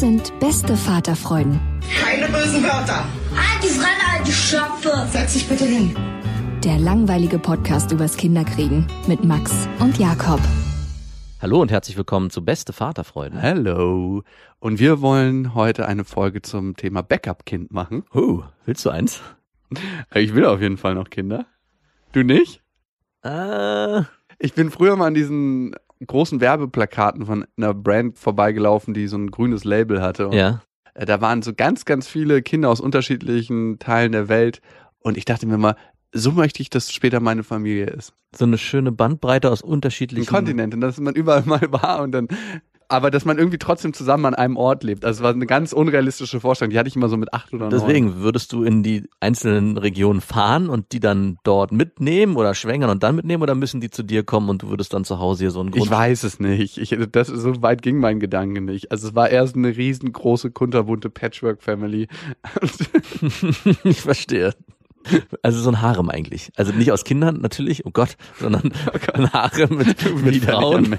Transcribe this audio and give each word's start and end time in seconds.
Das 0.00 0.08
sind 0.08 0.40
beste 0.40 0.78
Vaterfreuden. 0.78 1.60
Keine 2.02 2.26
bösen 2.32 2.62
Wörter. 2.62 3.04
Alte 3.36 3.66
Fremde, 3.66 4.02
alte 4.16 4.32
Schöpfe. 4.32 5.06
Setz 5.10 5.34
dich 5.34 5.46
bitte 5.46 5.66
hin. 5.66 5.94
Der 6.64 6.78
langweilige 6.78 7.38
Podcast 7.38 7.92
übers 7.92 8.16
Kinderkriegen 8.16 8.86
mit 9.06 9.24
Max 9.24 9.68
und 9.78 9.98
Jakob. 9.98 10.40
Hallo 11.42 11.60
und 11.60 11.70
herzlich 11.70 11.98
willkommen 11.98 12.30
zu 12.30 12.42
Beste 12.42 12.72
Vaterfreuden. 12.72 13.42
Hallo. 13.42 14.22
Und 14.58 14.78
wir 14.78 15.02
wollen 15.02 15.54
heute 15.54 15.86
eine 15.86 16.04
Folge 16.04 16.40
zum 16.40 16.76
Thema 16.76 17.02
Backup-Kind 17.02 17.70
machen. 17.70 18.04
Oh, 18.14 18.42
willst 18.64 18.86
du 18.86 18.88
eins? 18.88 19.20
Ich 20.14 20.34
will 20.34 20.46
auf 20.46 20.62
jeden 20.62 20.78
Fall 20.78 20.94
noch 20.94 21.10
Kinder. 21.10 21.44
Du 22.12 22.22
nicht? 22.22 22.62
Äh. 23.22 24.00
Ich 24.38 24.54
bin 24.54 24.70
früher 24.70 24.96
mal 24.96 25.08
an 25.08 25.14
diesen 25.14 25.74
großen 26.06 26.40
Werbeplakaten 26.40 27.26
von 27.26 27.46
einer 27.56 27.74
Brand 27.74 28.18
vorbeigelaufen, 28.18 28.94
die 28.94 29.06
so 29.06 29.16
ein 29.16 29.30
grünes 29.30 29.64
Label 29.64 30.00
hatte. 30.00 30.28
Und 30.28 30.34
ja. 30.34 30.62
Äh, 30.94 31.06
da 31.06 31.20
waren 31.20 31.42
so 31.42 31.54
ganz, 31.54 31.84
ganz 31.84 32.08
viele 32.08 32.42
Kinder 32.42 32.68
aus 32.68 32.80
unterschiedlichen 32.80 33.78
Teilen 33.78 34.12
der 34.12 34.28
Welt. 34.28 34.60
Und 34.98 35.16
ich 35.16 35.24
dachte 35.24 35.46
mir 35.46 35.58
mal, 35.58 35.76
so 36.12 36.32
möchte 36.32 36.60
ich, 36.60 36.70
dass 36.70 36.92
später 36.92 37.20
meine 37.20 37.44
Familie 37.44 37.86
ist. 37.86 38.12
So 38.34 38.44
eine 38.44 38.58
schöne 38.58 38.92
Bandbreite 38.92 39.50
aus 39.50 39.62
unterschiedlichen 39.62 40.26
Kontinenten, 40.26 40.80
dass 40.80 40.98
man 40.98 41.14
überall 41.14 41.42
mal 41.46 41.60
war 41.70 42.02
und 42.02 42.12
dann 42.12 42.28
aber 42.90 43.10
dass 43.10 43.24
man 43.24 43.38
irgendwie 43.38 43.58
trotzdem 43.58 43.92
zusammen 43.92 44.26
an 44.26 44.34
einem 44.34 44.56
Ort 44.56 44.82
lebt. 44.82 45.04
Also 45.04 45.20
es 45.20 45.22
war 45.22 45.32
eine 45.32 45.46
ganz 45.46 45.72
unrealistische 45.72 46.40
Vorstellung. 46.40 46.70
Die 46.70 46.78
hatte 46.78 46.88
ich 46.88 46.96
immer 46.96 47.08
so 47.08 47.16
mit 47.16 47.32
acht 47.32 47.52
oder 47.52 47.68
neun. 47.68 47.70
Deswegen 47.70 48.16
würdest 48.16 48.52
du 48.52 48.64
in 48.64 48.82
die 48.82 49.08
einzelnen 49.20 49.76
Regionen 49.76 50.20
fahren 50.20 50.68
und 50.68 50.92
die 50.92 51.00
dann 51.00 51.38
dort 51.44 51.70
mitnehmen 51.72 52.36
oder 52.36 52.54
schwängern 52.54 52.90
und 52.90 53.02
dann 53.02 53.14
mitnehmen 53.14 53.42
oder 53.42 53.54
müssen 53.54 53.80
die 53.80 53.90
zu 53.90 54.02
dir 54.02 54.24
kommen 54.24 54.48
und 54.48 54.62
du 54.62 54.70
würdest 54.70 54.92
dann 54.92 55.04
zu 55.04 55.20
Hause 55.20 55.44
hier 55.44 55.50
so 55.52 55.60
einen 55.60 55.70
Grund? 55.70 55.84
Ich 55.84 55.90
weiß 55.90 56.24
es 56.24 56.40
nicht. 56.40 56.78
Ich, 56.78 56.96
das, 57.12 57.28
so 57.28 57.62
weit 57.62 57.82
ging 57.82 57.98
mein 57.98 58.18
Gedanke 58.18 58.60
nicht. 58.60 58.90
Also 58.90 59.08
es 59.08 59.14
war 59.14 59.30
erst 59.30 59.56
eine 59.56 59.76
riesengroße, 59.76 60.50
kunterbunte 60.50 61.10
Patchwork-Family. 61.10 62.08
ich 63.84 64.00
verstehe. 64.02 64.52
Also 65.42 65.60
so 65.60 65.70
ein 65.70 65.80
Harem 65.80 66.10
eigentlich. 66.10 66.52
Also 66.56 66.72
nicht 66.72 66.92
aus 66.92 67.04
Kindern 67.04 67.40
natürlich, 67.40 67.86
oh 67.86 67.90
Gott, 67.90 68.16
sondern 68.38 68.72
oh 68.88 68.92
Gott. 68.92 69.14
ein 69.14 69.32
Harem 69.32 69.78
mit, 69.78 70.24
mit 70.24 70.44
Frauen, 70.44 70.96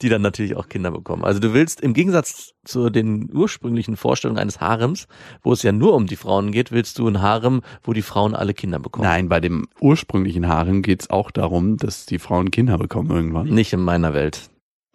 die 0.00 0.08
dann 0.08 0.22
natürlich 0.22 0.56
auch 0.56 0.68
Kinder 0.68 0.90
bekommen. 0.90 1.24
Also 1.24 1.40
du 1.40 1.52
willst 1.52 1.80
im 1.80 1.94
Gegensatz 1.94 2.54
zu 2.64 2.90
den 2.90 3.28
ursprünglichen 3.32 3.96
Vorstellungen 3.96 4.38
eines 4.38 4.60
Harems, 4.60 5.08
wo 5.42 5.52
es 5.52 5.62
ja 5.62 5.72
nur 5.72 5.94
um 5.94 6.06
die 6.06 6.16
Frauen 6.16 6.52
geht, 6.52 6.70
willst 6.70 6.98
du 6.98 7.08
ein 7.08 7.20
Harem, 7.20 7.62
wo 7.82 7.92
die 7.92 8.02
Frauen 8.02 8.34
alle 8.34 8.54
Kinder 8.54 8.78
bekommen. 8.78 9.08
Nein, 9.08 9.28
bei 9.28 9.40
dem 9.40 9.66
ursprünglichen 9.80 10.46
Harem 10.46 10.82
geht 10.82 11.02
es 11.02 11.10
auch 11.10 11.30
darum, 11.30 11.76
dass 11.76 12.06
die 12.06 12.18
Frauen 12.18 12.50
Kinder 12.50 12.78
bekommen 12.78 13.10
irgendwann. 13.10 13.48
Nicht 13.48 13.72
in 13.72 13.80
meiner 13.80 14.14
Welt. 14.14 14.50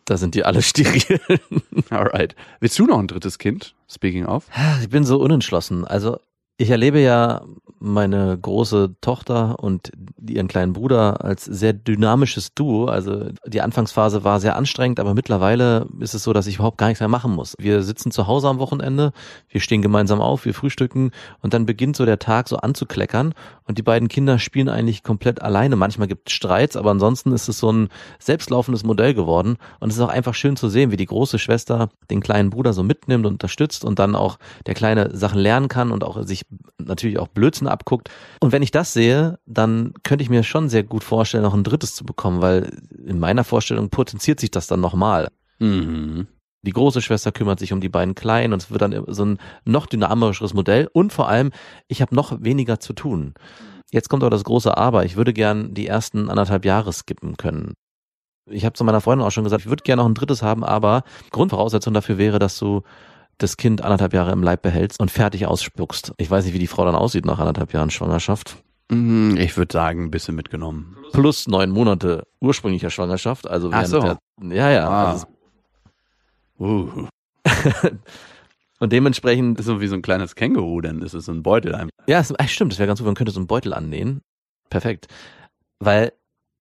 Da 0.06 0.18
sind 0.18 0.36
die 0.36 0.44
alle 0.44 0.62
steril. 0.62 1.20
Alright. 1.90 2.36
Willst 2.60 2.78
du 2.78 2.86
noch 2.86 3.00
ein 3.00 3.08
drittes 3.08 3.38
Kind? 3.38 3.74
Speaking 3.90 4.26
of. 4.26 4.48
Ich 4.82 4.90
bin 4.90 5.06
so 5.06 5.20
unentschlossen. 5.20 5.86
Also 5.86 6.18
ich 6.58 6.70
erlebe 6.70 7.00
ja 7.00 7.46
meine 7.84 8.38
große 8.42 8.96
Tochter 9.02 9.60
und 9.60 9.92
ihren 10.26 10.48
kleinen 10.48 10.72
Bruder 10.72 11.24
als 11.24 11.44
sehr 11.44 11.74
dynamisches 11.74 12.54
Duo. 12.54 12.86
Also 12.86 13.26
die 13.46 13.62
Anfangsphase 13.62 14.24
war 14.24 14.40
sehr 14.40 14.56
anstrengend, 14.56 15.02
aber 15.02 15.14
mittlerweile 15.14 15.88
ist 16.00 16.14
es 16.14 16.24
so, 16.24 16.32
dass 16.32 16.48
ich 16.48 16.56
überhaupt 16.56 16.78
gar 16.78 16.88
nichts 16.88 17.02
mehr 17.02 17.10
machen 17.10 17.36
muss. 17.36 17.56
Wir 17.60 17.84
sitzen 17.84 18.12
zu 18.12 18.26
Hause 18.28 18.48
am 18.48 18.60
Wochenende, 18.60 19.12
wir 19.50 19.60
stehen 19.60 19.82
gemeinsam 19.82 20.22
auf, 20.22 20.46
wir 20.46 20.54
frühstücken 20.54 21.12
und 21.42 21.54
dann 21.54 21.66
beginnt 21.66 21.98
so 21.98 22.06
der 22.06 22.20
Tag 22.20 22.48
so 22.48 22.56
anzukleckern 22.56 23.34
und 23.66 23.78
die 23.78 23.84
beiden 23.84 24.08
Kinder 24.08 24.40
spielen 24.40 24.70
eigentlich 24.70 25.04
komplett 25.04 25.42
alleine. 25.42 25.76
Manchmal 25.76 26.08
gibt 26.08 26.30
es 26.30 26.34
Streits, 26.34 26.78
aber 26.78 26.92
ansonsten 26.92 27.34
ist 27.34 27.50
es 27.50 27.60
so 27.60 27.70
ein 27.70 27.90
selbstlaufendes 28.18 28.86
Modell 28.86 29.14
geworden 29.14 29.58
und 29.82 29.90
es 29.90 29.98
ist 29.98 30.02
auch 30.02 30.08
einfach 30.10 30.36
schön 30.36 30.56
zu 30.56 30.70
sehen, 30.70 30.92
wie 30.92 30.98
die 30.98 31.06
große 31.06 31.38
Schwester 31.38 31.90
den 32.10 32.22
kleinen 32.22 32.50
Bruder 32.50 32.72
so 32.72 32.82
mitnimmt 32.82 33.26
und 33.26 33.34
unterstützt 33.34 33.84
und 33.84 34.00
dann 34.00 34.16
auch 34.16 34.38
der 34.68 34.74
Kleine 34.74 35.14
Sachen 35.14 35.40
lernen 35.40 35.68
kann 35.68 35.92
und 35.92 36.06
auch 36.06 36.24
sich 36.24 36.46
natürlich 36.78 37.20
auch 37.20 37.28
Blödsinn 37.28 37.68
abguckt. 37.74 38.10
Und 38.40 38.52
wenn 38.52 38.62
ich 38.62 38.72
das 38.72 38.94
sehe, 38.94 39.40
dann 39.46 39.94
könnte 40.04 40.24
ich 40.24 40.30
mir 40.30 40.44
schon 40.44 40.70
sehr 40.70 40.84
gut 40.84 41.04
vorstellen, 41.04 41.44
noch 41.44 41.54
ein 41.54 41.64
drittes 41.64 41.96
zu 41.96 42.06
bekommen, 42.06 42.42
weil 42.42 42.82
in 43.06 43.20
meiner 43.20 43.44
Vorstellung 43.44 43.90
potenziert 43.90 44.40
sich 44.40 44.52
das 44.52 44.68
dann 44.68 44.80
nochmal. 44.80 45.28
Mhm. 45.60 46.28
Die 46.66 46.72
große 46.72 47.02
Schwester 47.02 47.34
kümmert 47.34 47.60
sich 47.60 47.74
um 47.74 47.82
die 47.82 47.90
beiden 47.90 48.16
Kleinen 48.16 48.54
und 48.54 48.62
es 48.62 48.72
wird 48.72 48.82
dann 48.82 49.04
so 49.08 49.26
ein 49.26 49.38
noch 49.66 49.86
dynamischeres 49.86 50.54
Modell 50.54 50.90
und 50.94 51.12
vor 51.12 51.28
allem, 51.28 51.52
ich 51.90 52.02
habe 52.02 52.16
noch 52.16 52.42
weniger 52.42 52.80
zu 52.80 52.94
tun. 52.94 53.34
Jetzt 53.92 54.10
kommt 54.10 54.24
aber 54.24 54.32
das 54.32 54.46
große 54.46 54.76
Aber. 54.76 55.06
Ich 55.06 55.18
würde 55.18 55.34
gern 55.34 55.74
die 55.74 55.88
ersten 55.88 56.30
anderthalb 56.30 56.66
Jahre 56.66 56.92
skippen 56.94 57.38
können. 57.38 57.74
Ich 58.50 58.66
habe 58.66 58.74
zu 58.74 58.84
meiner 58.84 59.02
Freundin 59.02 59.26
auch 59.26 59.32
schon 59.32 59.44
gesagt, 59.44 59.64
ich 59.64 59.70
würde 59.70 59.84
gerne 59.84 60.02
noch 60.02 60.10
ein 60.10 60.16
drittes 60.16 60.42
haben, 60.42 60.64
aber 60.64 61.04
Grundvoraussetzung 61.32 61.94
dafür 61.94 62.18
wäre, 62.18 62.40
dass 62.40 62.58
du 62.58 62.82
das 63.38 63.58
Kind 63.58 63.82
anderthalb 63.82 64.14
Jahre 64.14 64.32
im 64.32 64.44
Leib 64.44 64.62
behältst 64.62 65.00
und 65.00 65.12
fertig 65.12 65.46
ausspuckst. 65.46 66.14
Ich 66.18 66.30
weiß 66.30 66.46
nicht, 66.46 66.54
wie 66.54 66.60
die 66.60 66.68
Frau 66.68 66.86
dann 66.86 66.96
aussieht 66.96 67.26
nach 67.26 67.40
anderthalb 67.40 67.74
Jahren 67.74 67.90
Schwangerschaft. 67.90 68.64
Mhm, 68.92 69.38
ich 69.38 69.58
würde 69.58 69.74
sagen, 69.74 70.06
ein 70.06 70.12
bisschen 70.12 70.36
mitgenommen. 70.36 70.98
Plus 71.12 71.48
neun 71.48 71.72
Monate 71.72 72.28
ursprünglicher 72.42 72.90
Schwangerschaft. 72.90 73.48
Also 73.48 73.70
Ach 73.72 73.86
so. 73.86 74.02
Der, 74.02 74.18
ja, 74.42 74.72
ja. 74.72 74.90
Ah. 74.90 75.12
Also, 75.12 75.28
uh. 76.60 77.08
und 78.80 78.92
dementsprechend. 78.92 79.58
Das 79.58 79.66
ist 79.66 79.72
so 79.72 79.82
wie 79.82 79.88
so 79.88 79.96
ein 79.96 80.02
kleines 80.02 80.36
Känguru, 80.36 80.82
denn 80.82 81.00
das 81.00 81.14
ist 81.14 81.26
so 81.26 81.32
ein 81.32 81.44
Beutel. 81.44 81.88
Ja, 82.08 82.20
es, 82.20 82.34
stimmt. 82.52 82.74
Das 82.74 82.80
wäre 82.80 82.88
ganz 82.88 83.00
gut, 83.00 83.06
man 83.06 83.16
könnte 83.16 83.32
so 83.32 83.40
einen 83.40 83.48
Beutel 83.48 83.74
annähen. 83.74 84.22
Perfekt. 84.70 85.08
Weil 85.80 86.14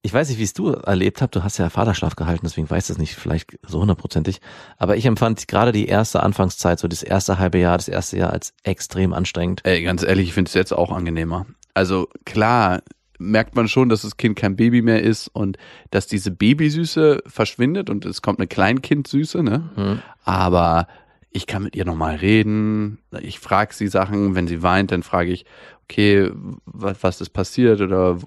ich 0.03 0.13
weiß 0.13 0.29
nicht, 0.29 0.39
wie 0.39 0.45
es 0.45 0.53
du 0.53 0.71
erlebt 0.73 1.23
habt. 1.23 1.37
Du 1.37 1.45
hast 1.45 1.59
ja 1.59 1.71
Vaterschlaf 1.71 2.17
gehalten, 2.17 2.45
deswegen 2.45 2.69
weißt 2.69 2.89
du 2.89 2.95
es 2.95 2.99
nicht 2.99 3.15
vielleicht 3.15 3.59
so 3.67 3.81
hundertprozentig. 3.81 4.41
Aber 4.77 4.97
ich 4.97 5.07
empfand 5.07 5.47
gerade 5.47 5.71
die 5.71 5.87
erste 5.87 6.23
Anfangszeit, 6.23 6.81
so 6.81 6.89
das 6.89 7.05
erste 7.05 7.39
halbe 7.39 7.59
Jahr, 7.59 7.79
das 7.79 7.89
erste 7.89 8.19
Jahr 8.19 8.33
als 8.33 8.53
extrem 8.65 9.13
anstrengend. 9.13 9.61
Ey, 9.65 9.83
ganz 9.83 10.03
ehrlich, 10.03 10.29
ich 10.29 10.35
finde 10.35 10.49
es 10.49 10.55
jetzt 10.55 10.73
auch 10.73 10.91
angenehmer. 10.91 11.47
Also 11.75 12.09
klar, 12.25 12.83
merkt 13.19 13.55
man 13.55 13.69
schon, 13.69 13.89
dass 13.89 14.03
das 14.03 14.17
Kind 14.17 14.37
kein 14.37 14.57
Baby 14.57 14.83
mehr 14.83 15.03
ist 15.03 15.29
und 15.29 15.57
dass 15.91 16.09
diese 16.09 16.33
Babysüße 16.33 17.22
verschwindet 17.27 17.89
und 17.89 18.05
es 18.05 18.22
kommt 18.22 18.41
eine 18.41 18.48
Kleinkindsüße, 18.48 19.43
ne? 19.45 19.71
Mhm. 19.77 20.03
Aber 20.25 20.89
ich 21.33 21.47
kann 21.47 21.63
mit 21.63 21.77
ihr 21.77 21.84
nochmal 21.84 22.17
reden. 22.17 22.99
Ich 23.21 23.39
frage 23.39 23.75
sie 23.75 23.89
Sachen. 23.89 24.34
Wenn 24.34 24.47
sie 24.47 24.63
weint, 24.63 24.93
dann 24.93 25.03
frage 25.03 25.33
ich, 25.33 25.45
okay, 25.84 26.31
was, 26.67 27.03
was 27.03 27.21
ist 27.21 27.31
passiert 27.31 27.81
oder 27.81 28.19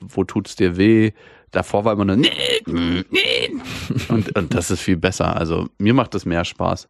wo 0.00 0.24
tut's 0.24 0.56
dir 0.56 0.76
weh? 0.76 1.12
Davor 1.50 1.84
war 1.84 1.94
immer 1.94 2.04
nur, 2.04 2.16
nee, 2.16 2.30
nee. 2.66 3.50
Und, 4.08 4.36
und 4.36 4.52
das 4.52 4.70
ist 4.70 4.82
viel 4.82 4.98
besser. 4.98 5.34
Also 5.34 5.68
mir 5.78 5.94
macht 5.94 6.14
das 6.14 6.26
mehr 6.26 6.44
Spaß. 6.44 6.88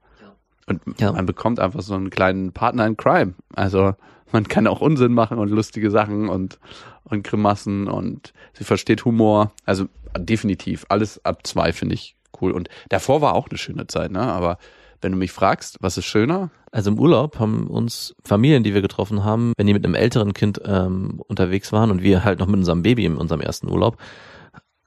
Und 0.67 0.81
ja. 0.99 1.12
man 1.12 1.26
bekommt 1.26 1.61
einfach 1.61 1.81
so 1.81 1.94
einen 1.94 2.11
kleinen 2.11 2.53
Partner 2.53 2.87
in 2.87 2.97
Crime. 2.97 3.35
Also 3.55 3.94
man 4.32 4.49
kann 4.49 4.67
auch 4.67 4.81
Unsinn 4.81 5.15
machen 5.15 5.38
und 5.38 5.50
lustige 5.50 5.91
Sachen 5.91 6.29
und, 6.29 6.59
und 7.05 7.23
Grimassen 7.23 7.87
und 7.88 8.32
sie 8.53 8.65
versteht 8.65 9.05
Humor. 9.05 9.53
Also 9.65 9.87
definitiv. 10.19 10.85
Alles 10.88 11.25
ab 11.25 11.47
zwei 11.47 11.73
finde 11.73 11.94
ich 11.94 12.17
cool. 12.41 12.53
Und 12.53 12.69
davor 12.88 13.20
war 13.20 13.35
auch 13.35 13.49
eine 13.49 13.59
schöne 13.59 13.87
Zeit, 13.87 14.11
ne? 14.11 14.20
Aber 14.20 14.59
wenn 15.00 15.12
du 15.12 15.18
mich 15.18 15.32
fragst, 15.32 15.78
was 15.80 15.96
ist 15.96 16.06
schöner? 16.06 16.50
Also 16.70 16.90
im 16.90 16.98
Urlaub 16.98 17.38
haben 17.38 17.66
uns 17.66 18.14
Familien, 18.24 18.62
die 18.62 18.74
wir 18.74 18.82
getroffen 18.82 19.24
haben, 19.24 19.52
wenn 19.56 19.66
die 19.66 19.72
mit 19.72 19.84
einem 19.84 19.94
älteren 19.94 20.34
Kind 20.34 20.60
ähm, 20.64 21.20
unterwegs 21.26 21.72
waren 21.72 21.90
und 21.90 22.02
wir 22.02 22.24
halt 22.24 22.38
noch 22.38 22.46
mit 22.46 22.56
unserem 22.58 22.82
Baby 22.82 23.04
in 23.06 23.16
unserem 23.16 23.40
ersten 23.40 23.68
Urlaub, 23.70 23.96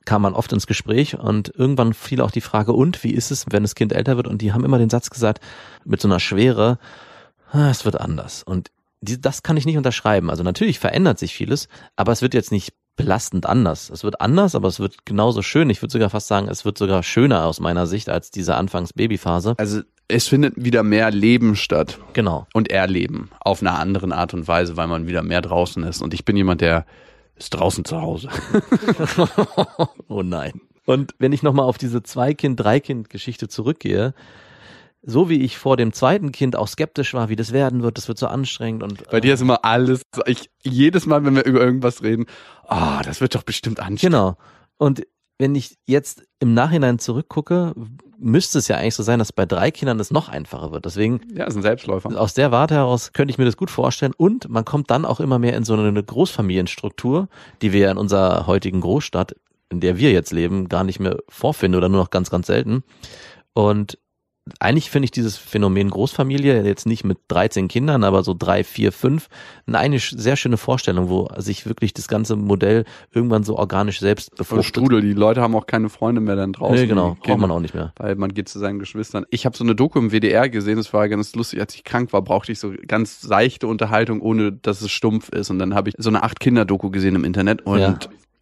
kam 0.05 0.21
man 0.23 0.33
oft 0.33 0.51
ins 0.51 0.67
Gespräch 0.67 1.17
und 1.17 1.53
irgendwann 1.55 1.93
fiel 1.93 2.21
auch 2.21 2.31
die 2.31 2.41
Frage, 2.41 2.73
und 2.73 3.03
wie 3.03 3.11
ist 3.13 3.31
es, 3.31 3.45
wenn 3.49 3.63
das 3.63 3.75
Kind 3.75 3.93
älter 3.93 4.17
wird? 4.17 4.27
Und 4.27 4.41
die 4.41 4.53
haben 4.53 4.65
immer 4.65 4.79
den 4.79 4.89
Satz 4.89 5.09
gesagt, 5.09 5.43
mit 5.85 6.01
so 6.01 6.07
einer 6.07 6.19
Schwere, 6.19 6.79
"Ah, 7.51 7.69
es 7.69 7.85
wird 7.85 7.99
anders. 7.99 8.43
Und 8.43 8.71
die, 9.01 9.19
das 9.19 9.43
kann 9.43 9.57
ich 9.57 9.65
nicht 9.65 9.77
unterschreiben. 9.77 10.29
Also 10.29 10.43
natürlich 10.43 10.79
verändert 10.79 11.19
sich 11.19 11.33
vieles, 11.33 11.67
aber 11.95 12.11
es 12.11 12.21
wird 12.21 12.33
jetzt 12.33 12.51
nicht 12.51 12.73
belastend 12.95 13.45
anders. 13.45 13.89
Es 13.89 14.03
wird 14.03 14.21
anders, 14.21 14.53
aber 14.53 14.67
es 14.67 14.79
wird 14.79 15.05
genauso 15.05 15.41
schön. 15.41 15.69
Ich 15.69 15.81
würde 15.81 15.91
sogar 15.91 16.09
fast 16.09 16.27
sagen, 16.27 16.47
es 16.47 16.65
wird 16.65 16.77
sogar 16.77 17.01
schöner 17.03 17.45
aus 17.45 17.59
meiner 17.59 17.87
Sicht 17.87 18.09
als 18.09 18.31
diese 18.31 18.55
Anfangs-Babyphase. 18.55 19.55
Also 19.57 19.81
es 20.11 20.27
findet 20.27 20.53
wieder 20.57 20.83
mehr 20.83 21.11
Leben 21.11 21.55
statt 21.55 21.99
Genau. 22.13 22.47
und 22.53 22.69
Erleben 22.69 23.29
auf 23.39 23.61
einer 23.61 23.79
anderen 23.79 24.11
Art 24.11 24.33
und 24.33 24.47
Weise, 24.47 24.77
weil 24.77 24.87
man 24.87 25.07
wieder 25.07 25.23
mehr 25.23 25.41
draußen 25.41 25.83
ist. 25.83 26.01
Und 26.01 26.13
ich 26.13 26.25
bin 26.25 26.37
jemand, 26.37 26.61
der 26.61 26.85
ist 27.35 27.51
draußen 27.51 27.85
zu 27.85 28.01
Hause. 28.01 28.29
oh 30.07 30.21
nein. 30.23 30.61
Und 30.85 31.13
wenn 31.19 31.31
ich 31.31 31.43
nochmal 31.43 31.65
auf 31.65 31.77
diese 31.77 32.03
Zwei-Kind-, 32.03 32.59
Drei-Kind-Geschichte 32.59 33.47
zurückgehe, 33.47 34.13
so 35.03 35.29
wie 35.29 35.41
ich 35.41 35.57
vor 35.57 35.77
dem 35.77 35.93
zweiten 35.93 36.31
Kind 36.31 36.55
auch 36.55 36.67
skeptisch 36.67 37.13
war, 37.13 37.29
wie 37.29 37.35
das 37.35 37.53
werden 37.53 37.81
wird, 37.81 37.97
das 37.97 38.07
wird 38.07 38.19
so 38.19 38.27
anstrengend 38.27 38.83
und 38.83 39.09
Bei 39.09 39.19
dir 39.19 39.33
ist 39.33 39.41
immer 39.41 39.65
alles, 39.65 40.03
ich, 40.27 40.49
jedes 40.61 41.07
Mal, 41.07 41.25
wenn 41.25 41.35
wir 41.35 41.45
über 41.45 41.61
irgendwas 41.61 42.03
reden, 42.03 42.25
ah, 42.67 43.01
das 43.03 43.21
wird 43.21 43.33
doch 43.33 43.43
bestimmt 43.43 43.79
anstrengend. 43.79 44.01
Genau. 44.01 44.37
Und 44.77 45.03
wenn 45.39 45.55
ich 45.55 45.77
jetzt 45.87 46.23
im 46.39 46.53
Nachhinein 46.53 46.99
zurückgucke, 46.99 47.73
müsste 48.21 48.59
es 48.59 48.68
ja 48.68 48.77
eigentlich 48.77 48.95
so 48.95 49.03
sein, 49.03 49.19
dass 49.19 49.33
bei 49.33 49.45
drei 49.45 49.71
Kindern 49.71 50.00
es 50.00 50.12
noch 50.12 50.29
einfacher 50.29 50.71
wird. 50.71 50.85
Deswegen 50.85 51.21
Ja, 51.33 51.45
ist 51.45 51.56
ein 51.56 51.62
Selbstläufer. 51.62 52.09
aus 52.19 52.33
der 52.33 52.51
Warte 52.51 52.75
heraus 52.75 53.12
könnte 53.13 53.31
ich 53.31 53.38
mir 53.38 53.45
das 53.45 53.57
gut 53.57 53.71
vorstellen. 53.71 54.13
Und 54.15 54.47
man 54.50 54.63
kommt 54.63 54.91
dann 54.91 55.06
auch 55.06 55.19
immer 55.19 55.39
mehr 55.39 55.56
in 55.57 55.63
so 55.63 55.73
eine 55.73 56.03
Großfamilienstruktur, 56.03 57.27
die 57.62 57.73
wir 57.73 57.79
ja 57.81 57.91
in 57.91 57.97
unserer 57.97 58.47
heutigen 58.47 58.81
Großstadt, 58.81 59.35
in 59.69 59.79
der 59.79 59.97
wir 59.97 60.12
jetzt 60.12 60.31
leben, 60.31 60.69
gar 60.69 60.83
nicht 60.83 61.00
mehr 61.00 61.18
vorfinden 61.29 61.77
oder 61.77 61.89
nur 61.89 62.01
noch 62.01 62.09
ganz, 62.09 62.29
ganz 62.29 62.47
selten. 62.47 62.83
Und 63.53 63.97
eigentlich 64.59 64.89
finde 64.89 65.05
ich 65.05 65.11
dieses 65.11 65.38
Phänomen 65.38 65.91
Großfamilie 65.91 66.63
jetzt 66.63 66.88
nicht 66.88 67.03
mit 67.03 67.19
13 67.27 67.67
Kindern, 67.67 68.03
aber 68.03 68.23
so 68.23 68.33
drei, 68.38 68.63
vier, 68.63 68.91
fünf, 68.91 69.29
eine 69.71 69.99
sehr 69.99 70.35
schöne 70.35 70.57
Vorstellung, 70.57 71.09
wo 71.09 71.29
sich 71.38 71.67
wirklich 71.67 71.93
das 71.93 72.07
ganze 72.07 72.35
Modell 72.35 72.85
irgendwann 73.13 73.43
so 73.43 73.55
organisch 73.57 73.99
selbst 73.99 74.35
befruchtet. 74.35 74.65
Strudel, 74.65 75.01
die 75.01 75.13
Leute 75.13 75.41
haben 75.41 75.55
auch 75.55 75.67
keine 75.67 75.89
Freunde 75.89 76.21
mehr 76.21 76.35
dann 76.35 76.53
draußen. 76.53 76.75
Nee, 76.75 76.88
genau, 76.88 77.15
braucht 77.21 77.39
man 77.39 77.51
auch 77.51 77.59
nicht 77.59 77.75
mehr. 77.75 77.93
weil 77.97 78.15
man 78.15 78.33
geht 78.33 78.49
zu 78.49 78.57
seinen 78.57 78.79
Geschwistern. 78.79 79.25
Ich 79.29 79.45
habe 79.45 79.55
so 79.55 79.63
eine 79.63 79.75
Doku 79.75 79.99
im 79.99 80.09
WDR 80.11 80.49
gesehen, 80.49 80.77
das 80.77 80.91
war 80.91 81.07
ganz 81.07 81.35
lustig, 81.35 81.59
als 81.59 81.75
ich 81.75 81.83
krank 81.83 82.11
war, 82.11 82.23
brauchte 82.23 82.51
ich 82.51 82.57
so 82.59 82.73
ganz 82.87 83.21
seichte 83.21 83.67
Unterhaltung, 83.67 84.21
ohne 84.21 84.51
dass 84.51 84.81
es 84.81 84.89
stumpf 84.89 85.29
ist. 85.29 85.51
Und 85.51 85.59
dann 85.59 85.75
habe 85.75 85.89
ich 85.89 85.95
so 85.99 86.09
eine 86.09 86.23
Acht-Kinder-Doku 86.23 86.89
gesehen 86.89 87.13
im 87.15 87.25
Internet 87.25 87.61
und 87.67 87.79
Ja. 87.79 87.99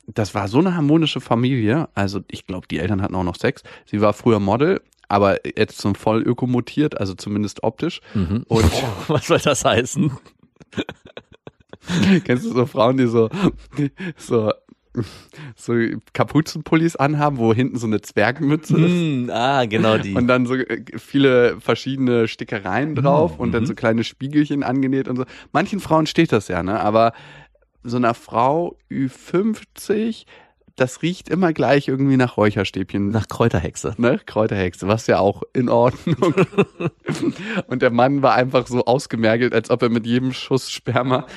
das 0.07 0.33
war 0.33 0.47
so 0.47 0.59
eine 0.59 0.75
harmonische 0.75 1.19
Familie. 1.19 1.89
Also 1.93 2.21
ich 2.29 2.47
glaube, 2.47 2.67
die 2.71 2.79
Eltern 2.79 3.01
hatten 3.01 3.15
auch 3.15 3.23
noch 3.25 3.35
Sex. 3.35 3.63
Sie 3.85 3.99
war 3.99 4.13
früher 4.13 4.39
Model, 4.39 4.79
aber 5.09 5.45
jetzt 5.57 5.79
zum 5.79 5.95
Vollöko 5.95 6.47
mutiert, 6.47 6.99
also 6.99 7.13
zumindest 7.15 7.63
optisch. 7.63 7.99
Mhm. 8.13 8.45
Und 8.47 8.71
Was 9.09 9.27
soll 9.27 9.39
das 9.39 9.65
heißen? 9.65 10.11
kennst 12.23 12.45
du 12.45 12.53
so 12.53 12.65
Frauen, 12.65 12.97
die 12.97 13.07
so, 13.07 13.29
so, 14.17 14.51
so 15.55 15.73
Kapuzenpullis 16.13 16.95
anhaben, 16.95 17.37
wo 17.37 17.53
hinten 17.53 17.77
so 17.77 17.87
eine 17.87 18.01
Zwergmütze 18.01 18.77
ist? 18.77 18.91
Hm, 18.91 19.29
ah, 19.31 19.65
genau 19.65 19.97
die. 19.97 20.13
Und 20.13 20.27
dann 20.27 20.45
so 20.45 20.55
äh, 20.55 20.83
viele 20.97 21.59
verschiedene 21.59 22.27
Stickereien 22.27 22.95
drauf 22.95 23.33
Mhm. 23.35 23.39
und 23.39 23.51
dann 23.53 23.65
so 23.65 23.73
kleine 23.75 24.03
Spiegelchen 24.03 24.63
angenäht 24.63 25.07
und 25.07 25.15
so. 25.15 25.25
Manchen 25.51 25.79
Frauen 25.79 26.05
steht 26.05 26.31
das 26.31 26.47
ja, 26.47 26.63
ne? 26.63 26.79
Aber 26.79 27.13
so 27.83 27.97
einer 27.97 28.13
Frau 28.13 28.77
Ü50, 28.91 30.25
das 30.79 31.01
riecht 31.01 31.29
immer 31.29 31.53
gleich 31.53 31.87
irgendwie 31.87 32.17
nach 32.17 32.37
Räucherstäbchen. 32.37 33.09
Nach 33.09 33.27
Kräuterhexe. 33.27 33.95
Ne? 33.97 34.19
Kräuterhexe, 34.25 34.87
was 34.87 35.07
ja 35.07 35.19
auch 35.19 35.43
in 35.53 35.69
Ordnung. 35.69 36.33
und 37.67 37.81
der 37.81 37.91
Mann 37.91 38.21
war 38.21 38.33
einfach 38.35 38.67
so 38.67 38.85
ausgemergelt, 38.85 39.53
als 39.53 39.69
ob 39.69 39.81
er 39.81 39.89
mit 39.89 40.05
jedem 40.05 40.31
Schuss 40.31 40.71
Sperma 40.71 41.27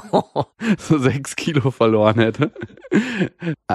so 0.78 0.98
sechs 0.98 1.36
Kilo 1.36 1.70
verloren 1.70 2.18
hätte. 2.18 2.52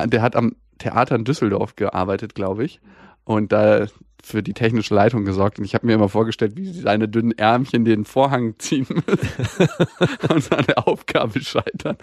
Der 0.05 0.21
hat 0.21 0.35
am 0.35 0.55
Theater 0.79 1.15
in 1.15 1.25
Düsseldorf 1.25 1.75
gearbeitet, 1.75 2.35
glaube 2.35 2.65
ich. 2.65 2.79
Und 3.27 3.51
da 3.51 3.87
für 4.23 4.43
die 4.43 4.53
technische 4.53 4.93
Leitung 4.93 5.25
gesorgt. 5.25 5.59
Und 5.59 5.65
ich 5.65 5.73
habe 5.73 5.85
mir 5.85 5.93
immer 5.93 6.09
vorgestellt, 6.09 6.57
wie 6.57 6.71
seine 6.71 7.07
dünnen 7.07 7.37
Ärmchen 7.37 7.85
den 7.85 8.05
Vorhang 8.05 8.55
ziehen 8.59 8.87
müssen 8.89 9.69
und 10.33 10.43
seine 10.43 10.77
Aufgabe 10.77 11.39
scheitern. 11.41 11.97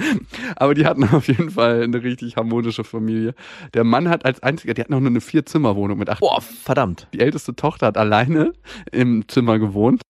Aber 0.56 0.74
die 0.74 0.86
hatten 0.86 1.04
auf 1.04 1.28
jeden 1.28 1.50
Fall 1.50 1.82
eine 1.82 2.02
richtig 2.02 2.36
harmonische 2.36 2.84
Familie. 2.84 3.34
Der 3.74 3.84
Mann 3.84 4.08
hat 4.08 4.24
als 4.24 4.42
einziger, 4.42 4.74
die 4.74 4.80
hatten 4.80 4.92
noch 4.92 5.00
nur 5.00 5.10
eine 5.10 5.20
Vier-Zimmer-Wohnung 5.20 5.98
mit 5.98 6.08
acht. 6.08 6.20
Boah, 6.20 6.40
verdammt. 6.40 7.08
Die 7.12 7.20
älteste 7.20 7.54
Tochter 7.54 7.88
hat 7.88 7.98
alleine 7.98 8.52
im 8.90 9.28
Zimmer 9.28 9.58
gewohnt. 9.58 10.02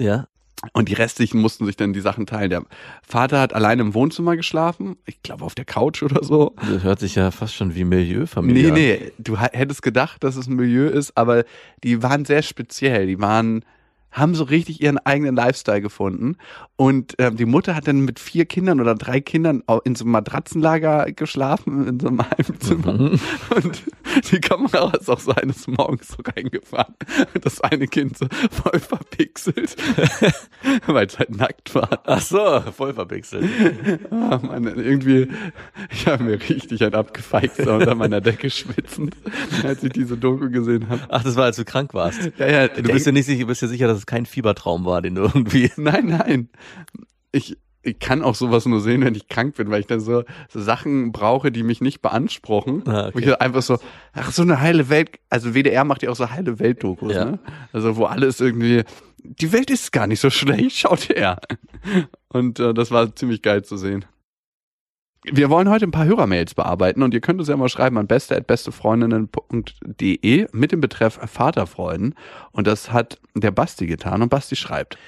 Ja. 0.00 0.26
Und 0.72 0.88
die 0.88 0.94
restlichen 0.94 1.40
mussten 1.40 1.66
sich 1.66 1.76
dann 1.76 1.92
die 1.92 2.00
Sachen 2.00 2.26
teilen. 2.26 2.48
Der 2.50 2.62
Vater 3.06 3.40
hat 3.40 3.52
alleine 3.54 3.82
im 3.82 3.92
Wohnzimmer 3.92 4.34
geschlafen. 4.36 4.96
Ich 5.04 5.22
glaube 5.22 5.44
auf 5.44 5.54
der 5.54 5.64
Couch 5.66 6.02
oder 6.02 6.24
so. 6.24 6.54
Das 6.70 6.82
hört 6.82 7.00
sich 7.00 7.16
ja 7.16 7.30
fast 7.30 7.54
schon 7.54 7.74
wie 7.74 7.84
Milieufamilie 7.84 8.62
Nee, 8.62 8.68
an. 8.70 8.74
nee, 8.74 9.12
du 9.18 9.38
ha- 9.38 9.50
hättest 9.52 9.82
gedacht, 9.82 10.24
dass 10.24 10.36
es 10.36 10.46
ein 10.46 10.54
Milieu 10.56 10.86
ist, 10.88 11.16
aber 11.18 11.44
die 11.82 12.02
waren 12.02 12.24
sehr 12.24 12.42
speziell. 12.42 13.06
Die 13.06 13.20
waren, 13.20 13.64
haben 14.14 14.34
so 14.34 14.44
richtig 14.44 14.80
ihren 14.80 14.98
eigenen 14.98 15.34
Lifestyle 15.34 15.82
gefunden. 15.82 16.36
Und 16.76 17.14
ähm, 17.18 17.36
die 17.36 17.44
Mutter 17.44 17.74
hat 17.74 17.88
dann 17.88 18.00
mit 18.00 18.18
vier 18.18 18.46
Kindern 18.46 18.80
oder 18.80 18.94
drei 18.94 19.20
Kindern 19.20 19.62
in 19.84 19.94
so 19.96 20.04
einem 20.04 20.12
Matratzenlager 20.12 21.12
geschlafen, 21.12 21.86
in 21.86 22.00
so 22.00 22.08
einem 22.08 22.22
Heimzimmer. 22.22 22.92
Mhm. 22.94 23.20
Und 23.54 23.82
die 24.30 24.40
Kamera 24.40 24.92
ist 24.96 25.10
auch 25.10 25.18
so 25.18 25.32
eines 25.32 25.66
Morgens 25.66 26.08
so 26.08 26.16
reingefahren. 26.24 26.94
Und 27.34 27.44
das 27.44 27.60
eine 27.60 27.88
Kind 27.88 28.16
so 28.16 28.26
voll 28.50 28.78
verpixelt, 28.78 29.76
weil 30.86 31.06
es 31.06 31.18
halt 31.18 31.36
nackt 31.36 31.74
war. 31.74 32.00
Ach 32.04 32.20
so, 32.20 32.60
voll 32.76 32.94
verpixelt. 32.94 33.48
Ah, 34.10 34.38
Mann, 34.42 34.64
irgendwie, 34.64 35.28
ich 35.90 36.06
habe 36.06 36.22
mir 36.22 36.40
richtig 36.40 36.84
ein 36.84 36.94
abgefeixt 36.94 37.60
unter 37.60 37.94
meiner 37.94 38.20
Decke 38.20 38.48
schwitzend, 38.48 39.16
als 39.64 39.82
ich 39.82 39.92
diese 39.92 40.16
Doku 40.16 40.50
gesehen 40.50 40.88
habe. 40.88 41.02
Ach, 41.08 41.24
das 41.24 41.34
war, 41.34 41.44
als 41.44 41.56
du 41.56 41.64
krank 41.64 41.94
warst. 41.94 42.30
Ja, 42.38 42.48
ja, 42.48 42.68
Du 42.68 42.82
bist 42.82 43.06
ja 43.06 43.12
nicht 43.12 43.26
sicher, 43.26 43.46
bist 43.46 43.62
ja 43.62 43.68
sicher, 43.68 43.86
dass 43.86 44.03
es 44.04 44.06
kein 44.06 44.26
Fiebertraum 44.26 44.84
war, 44.84 45.02
den 45.02 45.14
du 45.14 45.22
irgendwie. 45.34 45.70
Nein, 45.76 46.06
nein. 46.06 46.48
Ich, 47.32 47.56
ich 47.82 47.98
kann 47.98 48.22
auch 48.22 48.34
sowas 48.34 48.64
nur 48.66 48.80
sehen, 48.80 49.04
wenn 49.04 49.14
ich 49.14 49.28
krank 49.28 49.56
bin, 49.56 49.70
weil 49.70 49.80
ich 49.80 49.86
dann 49.86 50.00
so, 50.00 50.24
so 50.48 50.60
Sachen 50.60 51.12
brauche, 51.12 51.50
die 51.52 51.62
mich 51.62 51.80
nicht 51.80 52.00
beanspruchen. 52.00 52.82
Ah, 52.86 53.06
okay. 53.08 53.10
Wo 53.14 53.18
ich 53.18 53.40
einfach 53.40 53.62
so, 53.62 53.78
ach, 54.12 54.30
so 54.30 54.42
eine 54.42 54.60
heile 54.60 54.88
Welt, 54.88 55.18
also 55.30 55.54
WDR 55.54 55.84
macht 55.84 56.02
ja 56.02 56.10
auch 56.10 56.16
so 56.16 56.30
heile 56.30 56.58
Weltdokus, 56.58 57.12
Ja. 57.14 57.24
ne? 57.24 57.38
Also 57.72 57.96
wo 57.96 58.04
alles 58.06 58.40
irgendwie, 58.40 58.84
die 59.22 59.52
Welt 59.52 59.70
ist 59.70 59.92
gar 59.92 60.06
nicht 60.06 60.20
so 60.20 60.30
schlecht, 60.30 60.76
schaut 60.78 61.08
her. 61.08 61.38
Und 62.28 62.58
äh, 62.60 62.72
das 62.74 62.90
war 62.90 63.14
ziemlich 63.14 63.42
geil 63.42 63.64
zu 63.64 63.76
sehen. 63.76 64.04
Wir 65.24 65.48
wollen 65.48 65.70
heute 65.70 65.86
ein 65.86 65.90
paar 65.90 66.04
Hörermails 66.04 66.52
bearbeiten 66.54 67.02
und 67.02 67.14
ihr 67.14 67.22
könnt 67.22 67.40
uns 67.40 67.48
ja 67.48 67.56
mal 67.56 67.70
schreiben 67.70 67.96
an 67.96 68.06
beste.bestefreundinnen.de 68.06 70.48
mit 70.52 70.70
dem 70.70 70.82
Betreff 70.82 71.18
Vaterfreuden. 71.24 72.14
Und 72.52 72.66
das 72.66 72.92
hat 72.92 73.18
der 73.34 73.50
Basti 73.50 73.86
getan 73.86 74.20
und 74.20 74.28
Basti 74.28 74.54
schreibt. 74.54 74.98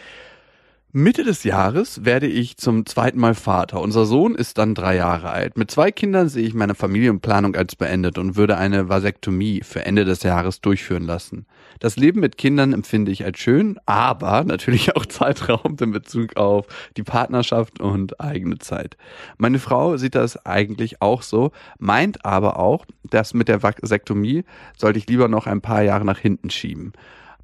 Mitte 0.98 1.24
des 1.24 1.44
Jahres 1.44 2.06
werde 2.06 2.26
ich 2.26 2.56
zum 2.56 2.86
zweiten 2.86 3.20
Mal 3.20 3.34
Vater. 3.34 3.82
Unser 3.82 4.06
Sohn 4.06 4.34
ist 4.34 4.56
dann 4.56 4.74
drei 4.74 4.96
Jahre 4.96 5.28
alt. 5.28 5.58
Mit 5.58 5.70
zwei 5.70 5.92
Kindern 5.92 6.30
sehe 6.30 6.46
ich 6.46 6.54
meine 6.54 6.74
Familienplanung 6.74 7.54
als 7.54 7.76
beendet 7.76 8.16
und 8.16 8.34
würde 8.34 8.56
eine 8.56 8.88
Vasektomie 8.88 9.60
für 9.62 9.84
Ende 9.84 10.06
des 10.06 10.22
Jahres 10.22 10.62
durchführen 10.62 11.02
lassen. 11.02 11.44
Das 11.80 11.96
Leben 11.96 12.20
mit 12.20 12.38
Kindern 12.38 12.72
empfinde 12.72 13.12
ich 13.12 13.26
als 13.26 13.38
schön, 13.38 13.78
aber 13.84 14.44
natürlich 14.44 14.96
auch 14.96 15.04
zeitraubend 15.04 15.82
in 15.82 15.90
Bezug 15.90 16.38
auf 16.38 16.64
die 16.96 17.02
Partnerschaft 17.02 17.78
und 17.78 18.18
eigene 18.18 18.56
Zeit. 18.56 18.96
Meine 19.36 19.58
Frau 19.58 19.98
sieht 19.98 20.14
das 20.14 20.46
eigentlich 20.46 21.02
auch 21.02 21.20
so, 21.20 21.52
meint 21.78 22.24
aber 22.24 22.58
auch, 22.58 22.86
dass 23.04 23.34
mit 23.34 23.48
der 23.48 23.62
Vasektomie 23.62 24.44
sollte 24.78 24.98
ich 24.98 25.06
lieber 25.06 25.28
noch 25.28 25.46
ein 25.46 25.60
paar 25.60 25.82
Jahre 25.82 26.06
nach 26.06 26.20
hinten 26.20 26.48
schieben. 26.48 26.94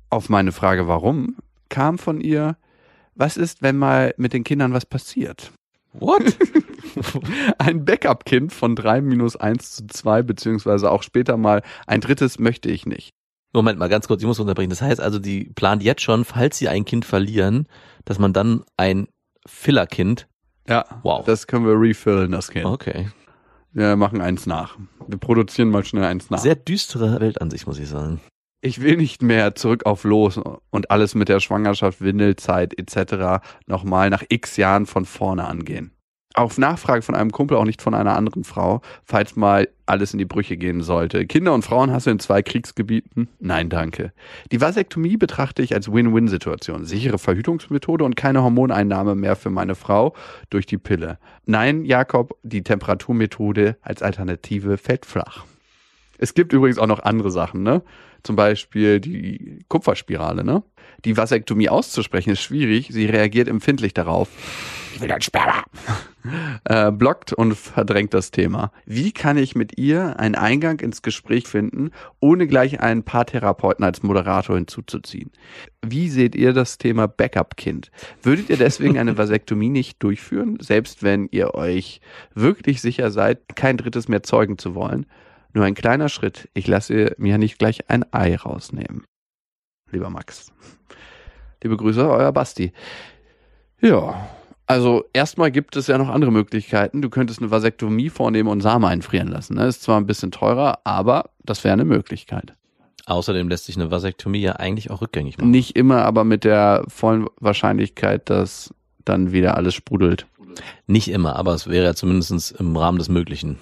Auf 0.08 0.30
meine 0.30 0.52
Frage 0.52 0.88
warum 0.88 1.36
kam 1.68 1.98
von 1.98 2.18
ihr, 2.18 2.56
was 3.14 3.36
ist, 3.36 3.62
wenn 3.62 3.76
mal 3.76 4.14
mit 4.16 4.32
den 4.32 4.44
Kindern 4.44 4.72
was 4.72 4.86
passiert? 4.86 5.52
What? 5.92 6.22
Ein 7.58 7.84
Backup-Kind 7.84 8.52
von 8.52 8.74
3 8.76 9.00
minus 9.02 9.36
1 9.36 9.72
zu 9.76 9.86
2, 9.86 10.22
beziehungsweise 10.22 10.90
auch 10.90 11.02
später 11.02 11.36
mal 11.36 11.62
ein 11.86 12.00
drittes 12.00 12.38
möchte 12.38 12.70
ich 12.70 12.86
nicht. 12.86 13.10
Moment 13.52 13.78
mal, 13.78 13.88
ganz 13.88 14.08
kurz, 14.08 14.22
ich 14.22 14.26
muss 14.26 14.40
unterbrechen. 14.40 14.70
Das 14.70 14.80
heißt 14.80 15.00
also, 15.00 15.18
die 15.18 15.44
plant 15.54 15.82
jetzt 15.82 16.00
schon, 16.02 16.24
falls 16.24 16.56
sie 16.56 16.68
ein 16.68 16.84
Kind 16.86 17.04
verlieren, 17.04 17.66
dass 18.06 18.18
man 18.18 18.32
dann 18.32 18.64
ein 18.78 19.08
Fillerkind. 19.46 20.26
Ja, 20.68 20.84
Wow. 21.02 21.24
das 21.26 21.46
können 21.46 21.66
wir 21.66 21.78
refillen, 21.78 22.32
das 22.32 22.48
Kind. 22.50 22.64
Okay. 22.64 23.10
Wir 23.72 23.96
machen 23.96 24.20
eins 24.20 24.46
nach. 24.46 24.76
Wir 25.06 25.18
produzieren 25.18 25.68
mal 25.70 25.84
schnell 25.84 26.04
eins 26.04 26.30
nach. 26.30 26.38
Sehr 26.38 26.54
düstere 26.56 27.20
Weltansicht, 27.20 27.66
muss 27.66 27.78
ich 27.78 27.88
sagen. 27.88 28.20
Ich 28.62 28.80
will 28.80 28.96
nicht 28.96 29.22
mehr 29.22 29.54
zurück 29.54 29.84
auf 29.84 30.04
los 30.04 30.40
und 30.70 30.90
alles 30.90 31.14
mit 31.14 31.28
der 31.28 31.40
Schwangerschaft, 31.40 32.00
Windelzeit 32.00 32.78
etc. 32.78 33.44
nochmal 33.66 34.08
nach 34.08 34.22
x 34.28 34.56
Jahren 34.56 34.86
von 34.86 35.04
vorne 35.04 35.44
angehen. 35.46 35.90
Auf 36.34 36.56
Nachfrage 36.56 37.02
von 37.02 37.14
einem 37.14 37.30
Kumpel, 37.30 37.58
auch 37.58 37.66
nicht 37.66 37.82
von 37.82 37.92
einer 37.92 38.16
anderen 38.16 38.44
Frau, 38.44 38.80
falls 39.04 39.36
mal 39.36 39.68
alles 39.84 40.14
in 40.14 40.18
die 40.18 40.24
Brüche 40.24 40.56
gehen 40.56 40.80
sollte. 40.80 41.26
Kinder- 41.26 41.52
und 41.52 41.62
Frauenhasse 41.62 42.10
in 42.10 42.20
zwei 42.20 42.40
Kriegsgebieten? 42.40 43.28
Nein, 43.38 43.68
danke. 43.68 44.14
Die 44.50 44.60
Vasektomie 44.60 45.18
betrachte 45.18 45.60
ich 45.60 45.74
als 45.74 45.92
Win-Win-Situation. 45.92 46.86
Sichere 46.86 47.18
Verhütungsmethode 47.18 48.04
und 48.04 48.16
keine 48.16 48.42
Hormoneinnahme 48.42 49.14
mehr 49.14 49.36
für 49.36 49.50
meine 49.50 49.74
Frau 49.74 50.14
durch 50.48 50.64
die 50.64 50.78
Pille. 50.78 51.18
Nein, 51.44 51.84
Jakob, 51.84 52.38
die 52.42 52.62
Temperaturmethode 52.62 53.76
als 53.82 54.00
Alternative 54.00 54.78
fällt 54.78 55.04
flach. 55.04 55.44
Es 56.22 56.34
gibt 56.34 56.52
übrigens 56.52 56.78
auch 56.78 56.86
noch 56.86 57.00
andere 57.00 57.32
Sachen, 57.32 57.64
ne? 57.64 57.82
Zum 58.22 58.36
Beispiel 58.36 59.00
die 59.00 59.58
Kupferspirale, 59.66 60.44
ne? 60.44 60.62
Die 61.04 61.16
Vasektomie 61.16 61.68
auszusprechen 61.68 62.30
ist 62.30 62.42
schwierig. 62.42 62.90
Sie 62.92 63.06
reagiert 63.06 63.48
empfindlich 63.48 63.92
darauf. 63.92 64.28
Ich 64.94 65.00
will 65.00 65.10
ein 65.10 65.20
Sperma. 65.20 65.64
äh, 66.64 66.92
blockt 66.92 67.32
und 67.32 67.56
verdrängt 67.56 68.14
das 68.14 68.30
Thema. 68.30 68.70
Wie 68.86 69.10
kann 69.10 69.36
ich 69.36 69.56
mit 69.56 69.80
ihr 69.80 70.20
einen 70.20 70.36
Eingang 70.36 70.78
ins 70.78 71.02
Gespräch 71.02 71.48
finden, 71.48 71.90
ohne 72.20 72.46
gleich 72.46 72.78
einen 72.78 73.02
Paartherapeuten 73.02 73.84
als 73.84 74.04
Moderator 74.04 74.54
hinzuzuziehen? 74.54 75.32
Wie 75.84 76.08
seht 76.08 76.36
ihr 76.36 76.52
das 76.52 76.78
Thema 76.78 77.08
Backup-Kind? 77.08 77.90
Würdet 78.22 78.48
ihr 78.48 78.58
deswegen 78.58 78.96
eine 78.96 79.18
Vasektomie 79.18 79.70
nicht 79.70 80.00
durchführen, 80.00 80.58
selbst 80.60 81.02
wenn 81.02 81.26
ihr 81.32 81.56
euch 81.56 82.00
wirklich 82.32 82.80
sicher 82.80 83.10
seid, 83.10 83.56
kein 83.56 83.76
drittes 83.76 84.06
mehr 84.06 84.22
zeugen 84.22 84.56
zu 84.56 84.76
wollen? 84.76 85.06
Nur 85.52 85.64
ein 85.64 85.74
kleiner 85.74 86.08
Schritt. 86.08 86.48
Ich 86.54 86.66
lasse 86.66 87.14
mir 87.18 87.38
nicht 87.38 87.58
gleich 87.58 87.90
ein 87.90 88.04
Ei 88.12 88.36
rausnehmen. 88.36 89.04
Lieber 89.90 90.10
Max. 90.10 90.52
Liebe 91.62 91.76
Grüße, 91.76 92.08
euer 92.08 92.32
Basti. 92.32 92.72
Ja, 93.80 94.28
also 94.66 95.04
erstmal 95.12 95.50
gibt 95.50 95.76
es 95.76 95.86
ja 95.86 95.98
noch 95.98 96.08
andere 96.08 96.32
Möglichkeiten. 96.32 97.02
Du 97.02 97.10
könntest 97.10 97.40
eine 97.40 97.50
Vasektomie 97.50 98.08
vornehmen 98.08 98.48
und 98.48 98.62
Samen 98.62 98.84
einfrieren 98.84 99.28
lassen. 99.28 99.56
Das 99.56 99.76
ist 99.76 99.82
zwar 99.82 100.00
ein 100.00 100.06
bisschen 100.06 100.30
teurer, 100.30 100.78
aber 100.84 101.30
das 101.44 101.62
wäre 101.64 101.74
eine 101.74 101.84
Möglichkeit. 101.84 102.54
Außerdem 103.06 103.48
lässt 103.48 103.66
sich 103.66 103.76
eine 103.76 103.90
Vasektomie 103.90 104.40
ja 104.40 104.52
eigentlich 104.52 104.90
auch 104.90 105.02
rückgängig 105.02 105.36
machen. 105.36 105.50
Nicht 105.50 105.76
immer, 105.76 106.04
aber 106.04 106.24
mit 106.24 106.44
der 106.44 106.84
vollen 106.88 107.26
Wahrscheinlichkeit, 107.40 108.30
dass 108.30 108.72
dann 109.04 109.32
wieder 109.32 109.56
alles 109.56 109.74
sprudelt. 109.74 110.26
Nicht 110.86 111.08
immer, 111.08 111.36
aber 111.36 111.54
es 111.54 111.66
wäre 111.66 111.84
ja 111.84 111.94
zumindest 111.94 112.52
im 112.52 112.76
Rahmen 112.76 112.98
des 112.98 113.08
Möglichen. 113.08 113.58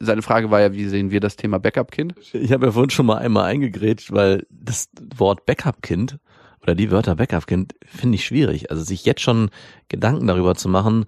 Seine 0.00 0.22
Frage 0.22 0.50
war 0.50 0.60
ja, 0.60 0.72
wie 0.72 0.86
sehen 0.86 1.10
wir 1.10 1.20
das 1.20 1.36
Thema 1.36 1.58
Backup-Kind? 1.58 2.14
Ich 2.32 2.52
habe 2.52 2.66
ja 2.66 2.72
vorhin 2.72 2.90
schon 2.90 3.06
mal 3.06 3.18
einmal 3.18 3.44
eingegrätscht, 3.44 4.12
weil 4.12 4.46
das 4.50 4.88
Wort 5.16 5.46
Backup-Kind 5.46 6.18
oder 6.62 6.74
die 6.74 6.90
Wörter 6.90 7.16
Backup-Kind 7.16 7.74
finde 7.84 8.16
ich 8.16 8.24
schwierig. 8.24 8.70
Also 8.70 8.82
sich 8.82 9.04
jetzt 9.04 9.20
schon 9.20 9.50
Gedanken 9.88 10.26
darüber 10.26 10.54
zu 10.54 10.68
machen, 10.68 11.06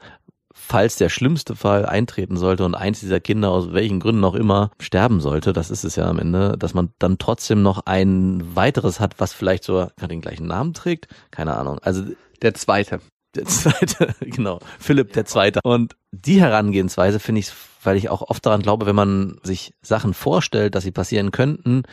falls 0.53 0.97
der 0.97 1.09
schlimmste 1.09 1.55
Fall 1.55 1.87
eintreten 1.87 2.37
sollte 2.37 2.65
und 2.65 2.75
eins 2.75 3.01
dieser 3.01 3.21
Kinder 3.21 3.51
aus 3.51 3.73
welchen 3.73 4.01
Gründen 4.01 4.25
auch 4.25 4.35
immer 4.35 4.71
sterben 4.81 5.21
sollte, 5.21 5.53
das 5.53 5.71
ist 5.71 5.85
es 5.85 5.97
ja 5.97 6.09
am 6.09 6.19
Ende, 6.19 6.57
dass 6.59 6.75
man 6.75 6.91
dann 6.99 7.19
trotzdem 7.19 7.63
noch 7.63 7.81
ein 7.87 8.43
weiteres 8.57 8.99
hat, 8.99 9.21
was 9.21 9.33
vielleicht 9.33 9.65
so 9.65 9.89
den 10.01 10.21
gleichen 10.21 10.47
Namen 10.47 10.73
trägt. 10.73 11.09
Keine 11.31 11.57
Ahnung. 11.57 11.79
Also 11.83 12.05
Der 12.43 12.55
zweite. 12.55 13.01
Der 13.37 13.45
zweite, 13.47 14.15
genau, 14.21 14.59
Philipp 14.79 15.13
der 15.13 15.25
Zweite. 15.25 15.61
Und 15.63 15.97
die 16.13 16.41
Herangehensweise 16.41 17.21
finde 17.21 17.41
ich, 17.41 17.53
weil 17.83 17.97
ich 17.97 18.09
auch 18.09 18.23
oft 18.23 18.45
daran 18.45 18.63
glaube, 18.63 18.87
wenn 18.87 18.97
man 18.97 19.39
sich 19.43 19.75
Sachen 19.83 20.15
vorstellt, 20.15 20.75
dass 20.75 20.85
sie 20.85 20.91
passieren 20.91 21.31
könnten, 21.31 21.85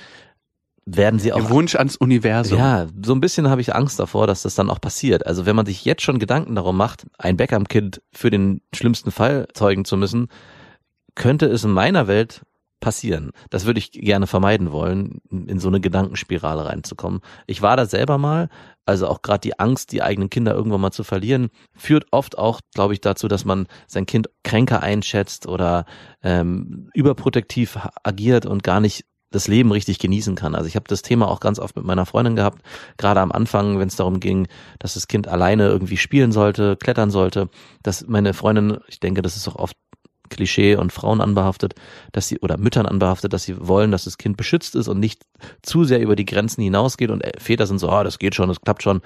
werden 0.86 1.20
sie 1.20 1.32
auch 1.32 1.40
Der 1.40 1.50
Wunsch 1.50 1.76
ans 1.76 1.96
Universum. 1.96 2.58
ja, 2.58 2.88
so 3.06 3.14
ein 3.14 3.22
bisschen 3.22 3.50
habe 3.50 3.62
ich 3.62 3.74
Angst 3.74 4.00
davor, 4.00 4.28
dass 4.28 4.42
das 4.42 4.56
dann 4.56 4.70
auch 4.70 4.82
passiert. 4.82 5.26
Also 5.26 5.46
wenn 5.46 5.56
man 5.56 5.66
sich 5.66 5.86
jetzt 5.86 6.02
schon 6.02 6.20
Gedanken 6.20 6.56
darum 6.56 6.76
macht, 6.76 7.06
ein 7.18 7.38
Backup-Kind 7.38 8.02
für 8.12 8.30
den 8.30 8.62
schlimmsten 8.74 9.12
Fall 9.12 9.48
zeugen 9.54 9.86
zu 9.86 9.96
müssen, 9.96 10.28
könnte 11.16 11.46
es 11.46 11.64
in 11.64 11.72
meiner 11.72 12.08
Welt 12.08 12.42
passieren. 12.84 13.32
Das 13.50 13.66
würde 13.66 13.80
ich 13.80 13.92
gerne 13.92 14.28
vermeiden 14.28 14.74
wollen, 14.74 15.22
in 15.32 15.58
so 15.58 15.70
eine 15.70 15.80
Gedankenspirale 15.80 16.66
reinzukommen. 16.66 17.22
Ich 17.48 17.62
war 17.62 17.78
da 17.78 17.86
selber 17.86 18.18
mal, 18.18 18.50
also 18.86 19.08
auch 19.08 19.22
gerade 19.22 19.40
die 19.40 19.58
Angst, 19.58 19.94
die 19.94 20.04
eigenen 20.04 20.30
Kinder 20.30 20.54
irgendwann 20.54 20.82
mal 20.82 20.92
zu 20.92 21.06
verlieren, 21.06 21.50
führt 21.74 22.08
oft 22.12 22.38
auch, 22.38 22.60
glaube 22.76 22.94
ich, 22.94 23.00
dazu, 23.00 23.30
dass 23.30 23.46
man 23.46 23.68
sein 23.88 24.06
Kind 24.06 24.30
kränker 24.44 24.84
einschätzt 24.84 25.48
oder 25.48 25.86
ähm, 26.24 26.90
überprotektiv 26.94 27.80
agiert 28.04 28.46
und 28.46 28.64
gar 28.64 28.82
nicht 28.82 29.06
das 29.32 29.48
Leben 29.48 29.72
richtig 29.72 29.98
genießen 30.00 30.36
kann. 30.36 30.54
Also 30.54 30.68
ich 30.68 30.76
habe 30.76 30.86
das 30.90 31.02
Thema 31.02 31.30
auch 31.30 31.40
ganz 31.40 31.58
oft 31.58 31.78
mit 31.78 31.86
meiner 31.86 32.06
Freundin 32.06 32.36
gehabt, 32.36 32.62
gerade 32.98 33.22
am 33.22 33.32
Anfang, 33.32 33.80
wenn 33.80 33.88
es 33.88 33.96
darum 33.96 34.20
ging, 34.20 34.48
dass 34.78 34.96
das 34.96 35.08
Kind 35.08 35.30
alleine 35.30 35.68
irgendwie 35.70 35.98
spielen 35.98 36.34
sollte, 36.34 36.76
klettern 36.76 37.12
sollte, 37.12 37.50
dass 37.82 38.06
meine 38.08 38.34
Freundin, 38.34 38.80
ich 38.88 39.00
denke, 39.00 39.22
das 39.22 39.38
ist 39.38 39.48
auch 39.48 39.56
oft 39.56 39.78
Klischee 40.30 40.76
und 40.76 40.92
Frauen 40.92 41.22
anbehaftet, 41.22 41.76
dass 42.12 42.28
sie 42.28 42.40
oder 42.40 42.58
Müttern 42.58 42.86
anbehaftet, 42.86 43.34
dass 43.34 43.44
sie 43.44 43.56
wollen, 43.60 43.92
dass 43.92 44.06
das 44.06 44.18
Kind 44.18 44.38
beschützt 44.38 44.76
ist 44.76 44.88
und 44.88 45.00
nicht 45.00 45.24
zu 45.62 45.84
sehr 45.84 46.02
über 46.02 46.16
die 46.16 46.26
Grenzen 46.26 46.62
hinausgeht 46.62 47.10
und 47.10 47.24
äh, 47.24 47.32
Väter 47.40 47.68
sind 47.68 47.80
so, 47.80 47.90
ah, 47.90 48.04
das 48.04 48.20
geht 48.20 48.36
schon, 48.36 48.48
das 48.48 48.62
klappt 48.62 48.84
schon, 48.84 49.02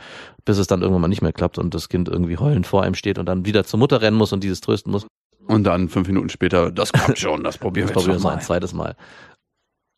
bis 0.45 0.57
es 0.57 0.67
dann 0.67 0.81
irgendwann 0.81 1.01
mal 1.01 1.07
nicht 1.07 1.21
mehr 1.21 1.33
klappt 1.33 1.57
und 1.57 1.73
das 1.73 1.89
Kind 1.89 2.09
irgendwie 2.09 2.37
heulend 2.37 2.67
vor 2.67 2.83
einem 2.83 2.95
steht 2.95 3.19
und 3.19 3.25
dann 3.25 3.45
wieder 3.45 3.63
zur 3.63 3.79
Mutter 3.79 4.01
rennen 4.01 4.17
muss 4.17 4.33
und 4.33 4.43
dieses 4.43 4.61
trösten 4.61 4.91
muss. 4.91 5.05
Und 5.47 5.63
dann 5.63 5.89
fünf 5.89 6.07
Minuten 6.07 6.29
später, 6.29 6.71
das 6.71 6.91
klappt 6.91 7.19
schon, 7.19 7.43
das 7.43 7.57
probieren 7.57 7.87
Das 7.93 8.05
wir 8.05 8.13
jetzt 8.13 8.23
noch 8.23 8.31
ein 8.31 8.37
mal. 8.37 8.43
zweites 8.43 8.73
Mal. 8.73 8.95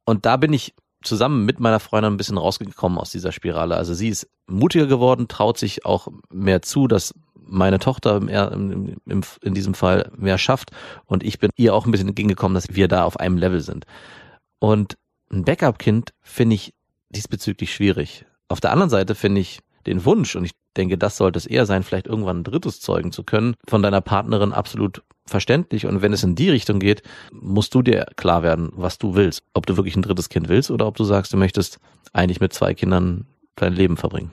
Und 0.06 0.26
da 0.26 0.38
bin 0.38 0.54
ich 0.54 0.74
zusammen 1.04 1.46
mit 1.46 1.60
meiner 1.60 1.80
Freundin 1.80 2.14
ein 2.14 2.18
bisschen 2.18 2.38
rausgekommen 2.38 2.98
aus 2.98 3.12
dieser 3.12 3.32
Spirale. 3.32 3.76
Also 3.76 3.94
sie 3.94 4.10
ist 4.10 4.28
mutiger 4.48 4.88
geworden, 4.88 5.28
traut 5.28 5.58
sich 5.58 5.86
auch 5.86 6.10
mehr 6.32 6.62
zu, 6.62 6.88
dass 6.88 7.14
meine 7.46 7.80
Tochter 7.80 8.22
in 8.22 9.54
diesem 9.54 9.74
Fall 9.74 10.12
mehr 10.18 10.38
schafft 10.38 10.72
und 11.06 11.24
ich 11.24 11.40
bin 11.40 11.52
ihr 11.56 11.74
auch 11.74 11.86
ein 11.86 11.92
bisschen 11.92 12.10
entgegengekommen, 12.10 12.56
dass 12.56 12.76
wir 12.76 12.88
da 12.88 13.04
auf 13.04 13.20
einem 13.20 13.38
Level 13.38 13.62
sind. 13.62 13.86
Und 14.60 14.98
ein 15.32 15.46
Backup-Kind 15.46 16.14
finde 16.22 16.56
ich 16.56 16.74
diesbezüglich 17.10 17.74
schwierig. 17.74 18.26
Auf 18.48 18.60
der 18.60 18.72
anderen 18.72 18.90
Seite 18.90 19.16
finde 19.16 19.42
ich 19.42 19.60
den 19.86 20.06
Wunsch, 20.06 20.36
und 20.36 20.46
ich 20.46 20.52
denke, 20.76 20.98
das 20.98 21.18
sollte 21.18 21.38
es 21.38 21.46
eher 21.46 21.66
sein, 21.66 21.84
vielleicht 21.84 22.08
irgendwann 22.08 22.40
ein 22.40 22.44
drittes 22.44 22.82
zeugen 22.82 23.12
zu 23.12 23.24
können, 23.24 23.56
von 23.68 23.82
deiner 23.82 24.02
Partnerin 24.02 24.54
absolut 24.54 25.04
verständlich. 25.26 25.86
Und 25.86 26.02
wenn 26.02 26.14
es 26.14 26.24
in 26.24 26.36
die 26.36 26.50
Richtung 26.50 26.80
geht, 26.80 27.04
musst 27.32 27.74
du 27.74 27.82
dir 27.82 28.08
klar 28.16 28.44
werden, 28.44 28.72
was 28.74 28.98
du 28.98 29.16
willst. 29.16 29.44
Ob 29.54 29.66
du 29.66 29.78
wirklich 29.78 29.96
ein 29.96 30.02
drittes 30.02 30.30
Kind 30.30 30.50
willst 30.50 30.72
oder 30.72 30.88
ob 30.88 30.96
du 30.98 31.04
sagst, 31.04 31.32
du 31.34 31.38
möchtest 31.38 31.80
eigentlich 32.14 32.42
mit 32.42 32.54
zwei 32.54 32.74
Kindern 32.74 33.28
dein 33.56 33.74
Leben 33.74 33.98
verbringen. 33.98 34.32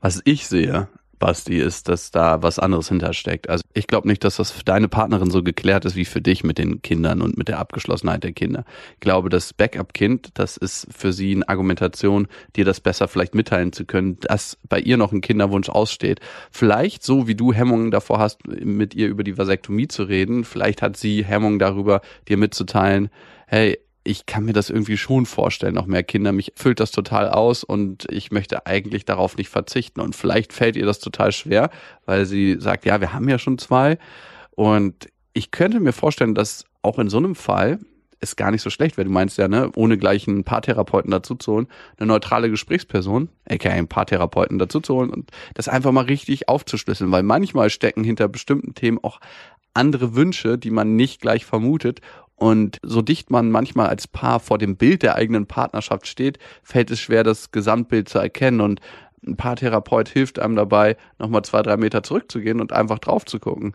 Was 0.00 0.20
ich 0.24 0.46
sehe, 0.46 0.88
Basti, 1.22 1.56
ist, 1.56 1.88
dass 1.88 2.10
da 2.10 2.42
was 2.42 2.58
anderes 2.58 2.88
hintersteckt. 2.88 3.48
Also 3.48 3.62
ich 3.74 3.86
glaube 3.86 4.08
nicht, 4.08 4.24
dass 4.24 4.38
das 4.38 4.50
für 4.50 4.64
deine 4.64 4.88
Partnerin 4.88 5.30
so 5.30 5.44
geklärt 5.44 5.84
ist 5.84 5.94
wie 5.94 6.04
für 6.04 6.20
dich 6.20 6.42
mit 6.42 6.58
den 6.58 6.82
Kindern 6.82 7.22
und 7.22 7.38
mit 7.38 7.46
der 7.46 7.60
Abgeschlossenheit 7.60 8.24
der 8.24 8.32
Kinder. 8.32 8.64
Ich 8.94 9.00
glaube, 9.00 9.28
das 9.28 9.52
Backup-Kind, 9.52 10.30
das 10.34 10.56
ist 10.56 10.88
für 10.90 11.12
sie 11.12 11.36
eine 11.36 11.48
Argumentation, 11.48 12.26
dir 12.56 12.64
das 12.64 12.80
besser 12.80 13.06
vielleicht 13.06 13.36
mitteilen 13.36 13.72
zu 13.72 13.84
können, 13.84 14.18
dass 14.18 14.58
bei 14.68 14.80
ihr 14.80 14.96
noch 14.96 15.12
ein 15.12 15.20
Kinderwunsch 15.20 15.68
aussteht. 15.68 16.18
Vielleicht 16.50 17.04
so, 17.04 17.28
wie 17.28 17.36
du 17.36 17.52
Hemmungen 17.52 17.92
davor 17.92 18.18
hast, 18.18 18.44
mit 18.48 18.92
ihr 18.96 19.06
über 19.06 19.22
die 19.22 19.38
Vasektomie 19.38 19.86
zu 19.86 20.02
reden, 20.02 20.42
vielleicht 20.42 20.82
hat 20.82 20.96
sie 20.96 21.24
Hemmungen 21.24 21.60
darüber, 21.60 22.00
dir 22.26 22.36
mitzuteilen, 22.36 23.10
hey, 23.46 23.78
ich 24.04 24.26
kann 24.26 24.44
mir 24.44 24.52
das 24.52 24.70
irgendwie 24.70 24.96
schon 24.96 25.26
vorstellen, 25.26 25.74
noch 25.74 25.86
mehr 25.86 26.02
Kinder. 26.02 26.32
Mich 26.32 26.52
füllt 26.56 26.80
das 26.80 26.90
total 26.90 27.28
aus 27.28 27.62
und 27.62 28.06
ich 28.10 28.32
möchte 28.32 28.66
eigentlich 28.66 29.04
darauf 29.04 29.36
nicht 29.36 29.48
verzichten. 29.48 30.00
Und 30.00 30.16
vielleicht 30.16 30.52
fällt 30.52 30.76
ihr 30.76 30.86
das 30.86 30.98
total 30.98 31.32
schwer, 31.32 31.70
weil 32.04 32.26
sie 32.26 32.56
sagt, 32.58 32.84
ja, 32.84 33.00
wir 33.00 33.12
haben 33.12 33.28
ja 33.28 33.38
schon 33.38 33.58
zwei. 33.58 33.98
Und 34.50 35.08
ich 35.32 35.50
könnte 35.50 35.80
mir 35.80 35.92
vorstellen, 35.92 36.34
dass 36.34 36.64
auch 36.82 36.98
in 36.98 37.08
so 37.08 37.18
einem 37.18 37.34
Fall 37.34 37.78
es 38.22 38.36
gar 38.36 38.50
nicht 38.50 38.62
so 38.62 38.70
schlecht 38.70 38.96
wäre. 38.96 39.06
Du 39.06 39.12
meinst 39.12 39.36
ja, 39.38 39.48
ne, 39.48 39.70
ohne 39.74 39.98
gleich 39.98 40.28
einen 40.28 40.44
Paartherapeuten 40.44 41.10
dazu 41.10 41.34
zu 41.34 41.52
holen, 41.52 41.68
eine 41.98 42.06
neutrale 42.06 42.50
Gesprächsperson, 42.50 43.28
aka 43.48 43.68
einen 43.68 43.88
Paartherapeuten 43.88 44.58
dazu 44.58 44.80
zu 44.80 44.94
holen 44.94 45.10
und 45.10 45.30
das 45.54 45.68
einfach 45.68 45.92
mal 45.92 46.04
richtig 46.04 46.48
aufzuschlüsseln, 46.48 47.10
weil 47.10 47.24
manchmal 47.24 47.70
stecken 47.70 48.04
hinter 48.04 48.28
bestimmten 48.28 48.74
Themen 48.74 48.98
auch 49.02 49.20
andere 49.74 50.14
Wünsche, 50.14 50.58
die 50.58 50.70
man 50.70 50.96
nicht 50.96 51.20
gleich 51.20 51.44
vermutet 51.44 52.00
und 52.42 52.78
so 52.82 53.02
dicht 53.02 53.30
man 53.30 53.52
manchmal 53.52 53.86
als 53.86 54.08
Paar 54.08 54.40
vor 54.40 54.58
dem 54.58 54.76
Bild 54.76 55.04
der 55.04 55.14
eigenen 55.14 55.46
Partnerschaft 55.46 56.08
steht, 56.08 56.40
fällt 56.64 56.90
es 56.90 56.98
schwer, 56.98 57.22
das 57.22 57.52
Gesamtbild 57.52 58.08
zu 58.08 58.18
erkennen. 58.18 58.60
Und 58.60 58.80
ein 59.24 59.36
Paartherapeut 59.36 60.08
hilft 60.08 60.40
einem 60.40 60.56
dabei, 60.56 60.96
nochmal 61.20 61.42
zwei, 61.44 61.62
drei 61.62 61.76
Meter 61.76 62.02
zurückzugehen 62.02 62.60
und 62.60 62.72
einfach 62.72 62.98
drauf 62.98 63.24
zu 63.24 63.38
gucken. 63.38 63.74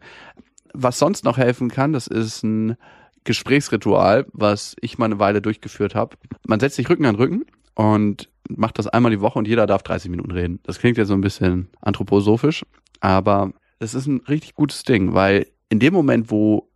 Was 0.74 1.00
sonst 1.00 1.24
noch 1.24 1.38
helfen 1.38 1.70
kann, 1.70 1.94
das 1.94 2.08
ist 2.08 2.44
ein 2.44 2.76
Gesprächsritual, 3.24 4.26
was 4.34 4.76
ich 4.82 4.98
mal 4.98 5.06
eine 5.06 5.20
Weile 5.20 5.42
durchgeführt 5.42 5.96
habe. 5.96 6.18
Man 6.46 6.60
setzt 6.60 6.76
sich 6.76 6.90
Rücken 6.90 7.06
an 7.06 7.16
Rücken 7.16 7.46
und 7.76 8.28
macht 8.50 8.80
das 8.80 8.88
einmal 8.88 9.12
die 9.12 9.22
Woche 9.22 9.40
und 9.40 9.48
jeder 9.48 9.66
darf 9.66 9.84
30 9.84 10.12
Minuten 10.12 10.32
reden. 10.32 10.60
Das 10.64 10.80
klingt 10.80 10.98
ja 10.98 11.06
so 11.06 11.14
ein 11.14 11.22
bisschen 11.22 11.70
anthroposophisch, 11.80 12.66
aber 13.00 13.54
es 13.80 13.94
ist 13.94 14.08
ein 14.08 14.24
richtig 14.28 14.56
gutes 14.56 14.84
Ding, 14.84 15.14
weil 15.14 15.48
in 15.70 15.80
dem 15.80 15.94
Moment, 15.94 16.32
wo 16.32 16.70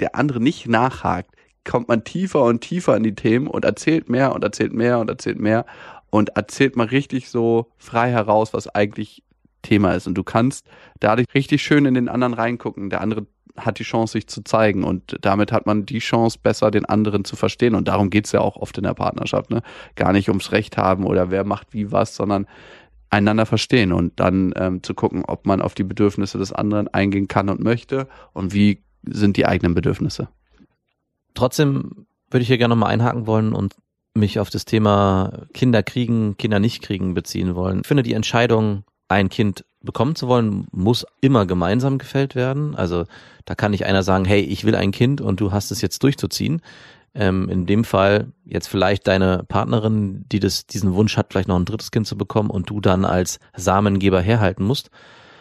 der 0.00 0.14
andere 0.14 0.40
nicht 0.40 0.68
nachhakt, 0.68 1.34
kommt 1.64 1.88
man 1.88 2.04
tiefer 2.04 2.42
und 2.44 2.60
tiefer 2.60 2.96
in 2.96 3.02
die 3.02 3.14
Themen 3.14 3.46
und 3.46 3.64
erzählt 3.64 4.08
mehr 4.08 4.34
und 4.34 4.42
erzählt 4.42 4.72
mehr 4.72 4.98
und 4.98 5.10
erzählt 5.10 5.38
mehr 5.38 5.66
und 6.10 6.30
erzählt 6.30 6.76
mal 6.76 6.86
richtig 6.86 7.28
so 7.28 7.70
frei 7.76 8.10
heraus, 8.10 8.54
was 8.54 8.68
eigentlich 8.68 9.22
Thema 9.62 9.92
ist. 9.92 10.06
Und 10.06 10.14
du 10.14 10.24
kannst 10.24 10.66
dadurch 11.00 11.26
richtig 11.34 11.62
schön 11.62 11.84
in 11.84 11.94
den 11.94 12.08
anderen 12.08 12.34
reingucken. 12.34 12.90
Der 12.90 13.00
andere 13.00 13.26
hat 13.56 13.78
die 13.78 13.84
Chance, 13.84 14.12
sich 14.12 14.28
zu 14.28 14.42
zeigen. 14.42 14.84
Und 14.84 15.16
damit 15.20 15.52
hat 15.52 15.66
man 15.66 15.84
die 15.84 15.98
Chance, 15.98 16.38
besser 16.42 16.70
den 16.70 16.86
anderen 16.86 17.24
zu 17.24 17.36
verstehen. 17.36 17.74
Und 17.74 17.88
darum 17.88 18.08
geht's 18.08 18.32
ja 18.32 18.40
auch 18.40 18.56
oft 18.56 18.78
in 18.78 18.84
der 18.84 18.94
Partnerschaft. 18.94 19.50
Ne? 19.50 19.62
Gar 19.96 20.12
nicht 20.12 20.28
ums 20.28 20.52
Recht 20.52 20.76
haben 20.76 21.04
oder 21.04 21.30
wer 21.30 21.44
macht 21.44 21.74
wie 21.74 21.92
was, 21.92 22.14
sondern 22.14 22.46
einander 23.10 23.46
verstehen 23.46 23.92
und 23.92 24.18
dann 24.20 24.52
ähm, 24.56 24.82
zu 24.82 24.94
gucken, 24.94 25.24
ob 25.26 25.46
man 25.46 25.62
auf 25.62 25.74
die 25.74 25.84
Bedürfnisse 25.84 26.38
des 26.38 26.52
anderen 26.52 26.88
eingehen 26.88 27.28
kann 27.28 27.48
und 27.48 27.60
möchte 27.60 28.08
und 28.32 28.52
wie 28.52 28.82
sind 29.02 29.36
die 29.36 29.46
eigenen 29.46 29.74
Bedürfnisse. 29.74 30.28
Trotzdem 31.34 32.06
würde 32.30 32.42
ich 32.42 32.48
hier 32.48 32.58
gerne 32.58 32.74
nochmal 32.74 32.92
einhaken 32.92 33.26
wollen 33.26 33.52
und 33.52 33.76
mich 34.14 34.38
auf 34.40 34.50
das 34.50 34.64
Thema 34.64 35.46
Kinder 35.54 35.82
kriegen, 35.82 36.36
Kinder 36.36 36.58
nicht 36.58 36.82
kriegen 36.82 37.14
beziehen 37.14 37.54
wollen. 37.54 37.80
Ich 37.82 37.86
finde 37.86 38.02
die 38.02 38.14
Entscheidung, 38.14 38.84
ein 39.08 39.28
Kind 39.28 39.64
bekommen 39.80 40.16
zu 40.16 40.28
wollen, 40.28 40.66
muss 40.72 41.06
immer 41.20 41.46
gemeinsam 41.46 41.98
gefällt 41.98 42.34
werden. 42.34 42.74
Also 42.74 43.04
da 43.44 43.54
kann 43.54 43.70
nicht 43.70 43.86
einer 43.86 44.02
sagen, 44.02 44.24
hey, 44.24 44.40
ich 44.40 44.64
will 44.64 44.74
ein 44.74 44.90
Kind 44.90 45.20
und 45.20 45.40
du 45.40 45.52
hast 45.52 45.70
es 45.70 45.80
jetzt 45.80 46.02
durchzuziehen. 46.02 46.60
Ähm, 47.14 47.48
in 47.48 47.66
dem 47.66 47.84
Fall 47.84 48.32
jetzt 48.44 48.68
vielleicht 48.68 49.06
deine 49.06 49.44
Partnerin, 49.48 50.24
die 50.30 50.40
das, 50.40 50.66
diesen 50.66 50.94
Wunsch 50.94 51.16
hat, 51.16 51.32
vielleicht 51.32 51.48
noch 51.48 51.58
ein 51.58 51.64
drittes 51.64 51.90
Kind 51.90 52.06
zu 52.06 52.16
bekommen 52.16 52.50
und 52.50 52.70
du 52.70 52.80
dann 52.80 53.04
als 53.04 53.40
Samengeber 53.56 54.20
herhalten 54.20 54.64
musst. 54.64 54.90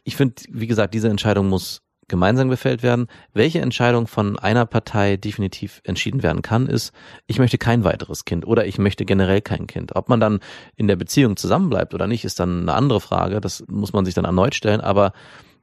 Ich 0.03 0.15
finde, 0.15 0.36
wie 0.50 0.67
gesagt, 0.67 0.93
diese 0.93 1.09
Entscheidung 1.09 1.50
muss 1.50 1.81
gemeinsam 2.07 2.50
gefällt 2.50 2.83
werden. 2.83 3.07
Welche 3.33 3.59
Entscheidung 3.59 4.07
von 4.07 4.39
einer 4.39 4.65
Partei 4.65 5.17
definitiv 5.17 5.81
entschieden 5.83 6.24
werden 6.24 6.41
kann, 6.41 6.67
ist, 6.67 6.93
ich 7.27 7.39
möchte 7.39 7.57
kein 7.57 7.83
weiteres 7.83 8.25
Kind 8.25 8.47
oder 8.47 8.65
ich 8.65 8.77
möchte 8.77 9.05
generell 9.05 9.41
kein 9.41 9.67
Kind. 9.67 9.95
Ob 9.95 10.09
man 10.09 10.19
dann 10.19 10.39
in 10.75 10.88
der 10.88 10.95
Beziehung 10.95 11.36
zusammenbleibt 11.36 11.93
oder 11.93 12.07
nicht, 12.07 12.24
ist 12.24 12.39
dann 12.39 12.62
eine 12.62 12.74
andere 12.74 13.01
Frage. 13.01 13.41
Das 13.41 13.63
muss 13.67 13.93
man 13.93 14.05
sich 14.05 14.13
dann 14.13 14.25
erneut 14.25 14.55
stellen. 14.55 14.81
Aber 14.81 15.12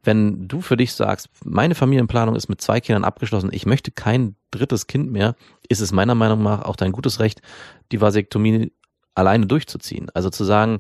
wenn 0.05 0.49
du 0.49 0.61
für 0.61 0.77
dich 0.77 0.93
sagst, 0.93 1.29
meine 1.45 1.75
Familienplanung 1.75 2.37
ist 2.37 2.49
mit 2.49 2.61
zwei 2.61 2.81
Kindern 2.81 3.05
abgeschlossen, 3.05 3.51
ich 3.53 3.67
möchte 3.67 3.91
kein 3.91 4.37
drittes 4.51 4.87
Kind 4.87 5.11
mehr, 5.11 5.35
ist 5.69 5.81
es 5.81 5.93
meiner 5.93 6.15
Meinung 6.15 6.43
nach 6.43 6.63
auch 6.63 6.77
dein 6.77 6.93
gutes 6.93 7.21
Recht, 7.21 7.41
die 7.93 8.01
Vasektomie 8.01 8.73
alleine 9.15 9.47
durchzuziehen. 9.47 10.11
Also 10.15 10.31
zu 10.31 10.45
sagen, 10.45 10.79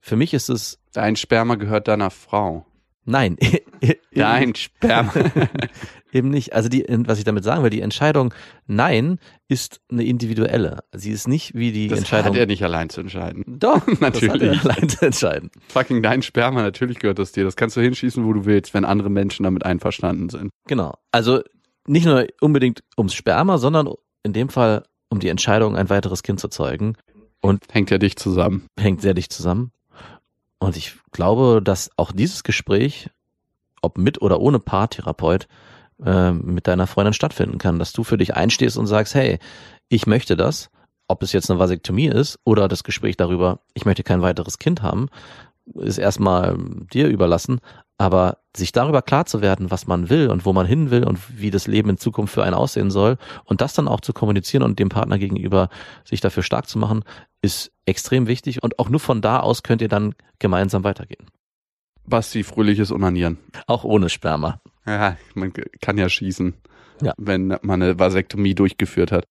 für 0.00 0.16
mich 0.16 0.34
ist 0.34 0.48
es. 0.48 0.78
Dein 0.92 1.16
Sperma 1.16 1.56
gehört 1.56 1.88
deiner 1.88 2.10
Frau. 2.10 2.66
Nein. 3.04 3.36
Dein 4.14 4.54
Sperma. 4.54 5.12
Eben 6.12 6.30
nicht. 6.30 6.52
Also 6.54 6.68
die, 6.68 6.84
was 6.88 7.18
ich 7.18 7.24
damit 7.24 7.44
sagen 7.44 7.62
will, 7.62 7.70
die 7.70 7.80
Entscheidung 7.80 8.34
Nein 8.66 9.18
ist 9.48 9.80
eine 9.90 10.04
individuelle. 10.04 10.80
Sie 10.92 11.10
ist 11.12 11.28
nicht 11.28 11.54
wie 11.54 11.70
die 11.72 11.88
das 11.88 12.00
Entscheidung. 12.00 12.32
hat 12.34 12.40
er 12.40 12.46
nicht 12.46 12.64
allein 12.64 12.90
zu 12.90 13.00
entscheiden. 13.00 13.44
Doch, 13.58 13.86
Natürlich. 14.00 14.62
Das 14.62 14.66
allein 14.66 14.88
zu 14.88 15.06
entscheiden. 15.06 15.50
Fucking 15.68 16.02
dein 16.02 16.22
Sperma, 16.22 16.62
natürlich 16.62 16.98
gehört 16.98 17.18
das 17.18 17.32
dir. 17.32 17.44
Das 17.44 17.56
kannst 17.56 17.76
du 17.76 17.80
hinschießen, 17.80 18.24
wo 18.24 18.32
du 18.32 18.44
willst, 18.44 18.74
wenn 18.74 18.84
andere 18.84 19.08
Menschen 19.10 19.44
damit 19.44 19.64
einverstanden 19.64 20.28
sind. 20.28 20.50
Genau. 20.66 20.94
Also 21.12 21.40
nicht 21.86 22.06
nur 22.06 22.26
unbedingt 22.40 22.82
ums 22.98 23.14
Sperma, 23.14 23.58
sondern 23.58 23.88
in 24.24 24.32
dem 24.32 24.48
Fall 24.48 24.82
um 25.08 25.20
die 25.20 25.28
Entscheidung, 25.28 25.76
ein 25.76 25.90
weiteres 25.90 26.22
Kind 26.22 26.40
zu 26.40 26.48
zeugen. 26.48 26.96
Und 27.40 27.64
Hängt 27.72 27.90
ja 27.90 27.98
dich 27.98 28.16
zusammen. 28.16 28.66
hängt 28.78 29.00
sehr 29.00 29.14
dicht 29.14 29.32
zusammen. 29.32 29.72
Und 30.60 30.76
ich 30.76 30.96
glaube, 31.10 31.60
dass 31.64 31.90
auch 31.96 32.12
dieses 32.12 32.44
Gespräch, 32.44 33.10
ob 33.82 33.98
mit 33.98 34.22
oder 34.22 34.40
ohne 34.40 34.60
Paartherapeut, 34.60 35.48
äh, 36.04 36.32
mit 36.32 36.68
deiner 36.68 36.86
Freundin 36.86 37.14
stattfinden 37.14 37.58
kann, 37.58 37.78
dass 37.78 37.92
du 37.92 38.04
für 38.04 38.18
dich 38.18 38.36
einstehst 38.36 38.76
und 38.76 38.86
sagst, 38.86 39.14
hey, 39.14 39.38
ich 39.88 40.06
möchte 40.06 40.36
das, 40.36 40.70
ob 41.08 41.22
es 41.22 41.32
jetzt 41.32 41.50
eine 41.50 41.58
Vasektomie 41.58 42.06
ist 42.06 42.38
oder 42.44 42.68
das 42.68 42.84
Gespräch 42.84 43.16
darüber, 43.16 43.60
ich 43.74 43.84
möchte 43.84 44.04
kein 44.04 44.22
weiteres 44.22 44.58
Kind 44.58 44.82
haben, 44.82 45.08
ist 45.74 45.98
erstmal 45.98 46.56
dir 46.92 47.08
überlassen, 47.08 47.60
aber 47.98 48.38
sich 48.56 48.72
darüber 48.72 49.02
klar 49.02 49.26
zu 49.26 49.40
werden, 49.40 49.70
was 49.70 49.86
man 49.86 50.10
will 50.10 50.28
und 50.28 50.44
wo 50.44 50.52
man 50.52 50.66
hin 50.66 50.90
will 50.90 51.04
und 51.04 51.18
wie 51.40 51.50
das 51.50 51.66
Leben 51.66 51.90
in 51.90 51.98
Zukunft 51.98 52.34
für 52.34 52.42
einen 52.42 52.54
aussehen 52.54 52.90
soll 52.90 53.16
und 53.44 53.60
das 53.60 53.74
dann 53.74 53.86
auch 53.88 54.00
zu 54.00 54.12
kommunizieren 54.12 54.62
und 54.64 54.78
dem 54.78 54.88
Partner 54.88 55.18
gegenüber 55.18 55.68
sich 56.04 56.20
dafür 56.20 56.42
stark 56.42 56.66
zu 56.68 56.78
machen, 56.78 57.04
ist 57.42 57.70
extrem 57.86 58.26
wichtig 58.26 58.62
und 58.62 58.78
auch 58.78 58.88
nur 58.88 59.00
von 59.00 59.20
da 59.22 59.38
aus 59.40 59.62
könnt 59.62 59.82
ihr 59.82 59.88
dann 59.88 60.14
gemeinsam 60.40 60.82
weitergehen. 60.84 61.26
Basti, 62.04 62.42
fröhliches 62.42 62.90
Onanieren. 62.90 63.38
Auch 63.68 63.84
ohne 63.84 64.08
Sperma. 64.08 64.60
Ja, 64.84 65.16
man 65.34 65.52
kann 65.80 65.96
ja 65.96 66.08
schießen, 66.08 66.54
Ja. 67.02 67.12
wenn 67.18 67.48
man 67.62 67.82
eine 67.82 67.98
Vasektomie 67.98 68.54
durchgeführt 68.56 69.12
hat. 69.12 69.26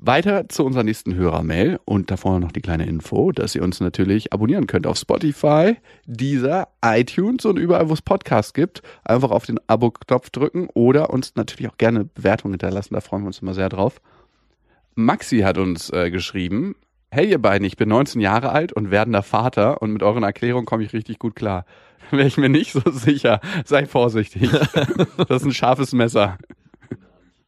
Weiter 0.00 0.48
zu 0.48 0.64
unserer 0.64 0.84
nächsten 0.84 1.16
Hörermail 1.16 1.80
und 1.84 2.10
davor 2.12 2.38
noch 2.38 2.52
die 2.52 2.60
kleine 2.60 2.86
Info, 2.86 3.32
dass 3.32 3.56
ihr 3.56 3.64
uns 3.64 3.80
natürlich 3.80 4.32
abonnieren 4.32 4.68
könnt 4.68 4.86
auf 4.86 4.96
Spotify, 4.96 5.76
Deezer, 6.06 6.68
iTunes 6.84 7.44
und 7.44 7.58
überall, 7.58 7.88
wo 7.88 7.94
es 7.94 8.02
Podcasts 8.02 8.54
gibt. 8.54 8.82
Einfach 9.02 9.32
auf 9.32 9.44
den 9.44 9.58
Abo-Knopf 9.66 10.30
drücken 10.30 10.68
oder 10.72 11.10
uns 11.10 11.34
natürlich 11.34 11.70
auch 11.72 11.78
gerne 11.78 12.04
Bewertungen 12.04 12.54
hinterlassen, 12.54 12.94
da 12.94 13.00
freuen 13.00 13.24
wir 13.24 13.28
uns 13.28 13.40
immer 13.40 13.54
sehr 13.54 13.68
drauf. 13.68 14.00
Maxi 14.94 15.40
hat 15.40 15.58
uns 15.58 15.90
äh, 15.90 16.12
geschrieben, 16.12 16.76
hey 17.10 17.28
ihr 17.28 17.42
beiden, 17.42 17.66
ich 17.66 17.76
bin 17.76 17.88
19 17.88 18.20
Jahre 18.20 18.50
alt 18.50 18.72
und 18.72 18.92
werdender 18.92 19.24
Vater 19.24 19.82
und 19.82 19.92
mit 19.92 20.04
euren 20.04 20.22
Erklärungen 20.22 20.66
komme 20.66 20.84
ich 20.84 20.92
richtig 20.92 21.18
gut 21.18 21.34
klar. 21.34 21.64
Wäre 22.12 22.28
ich 22.28 22.36
mir 22.36 22.48
nicht 22.48 22.70
so 22.70 22.82
sicher, 22.90 23.40
sei 23.64 23.86
vorsichtig. 23.86 24.48
Das 25.28 25.42
ist 25.42 25.44
ein 25.44 25.52
scharfes 25.52 25.92
Messer. 25.92 26.38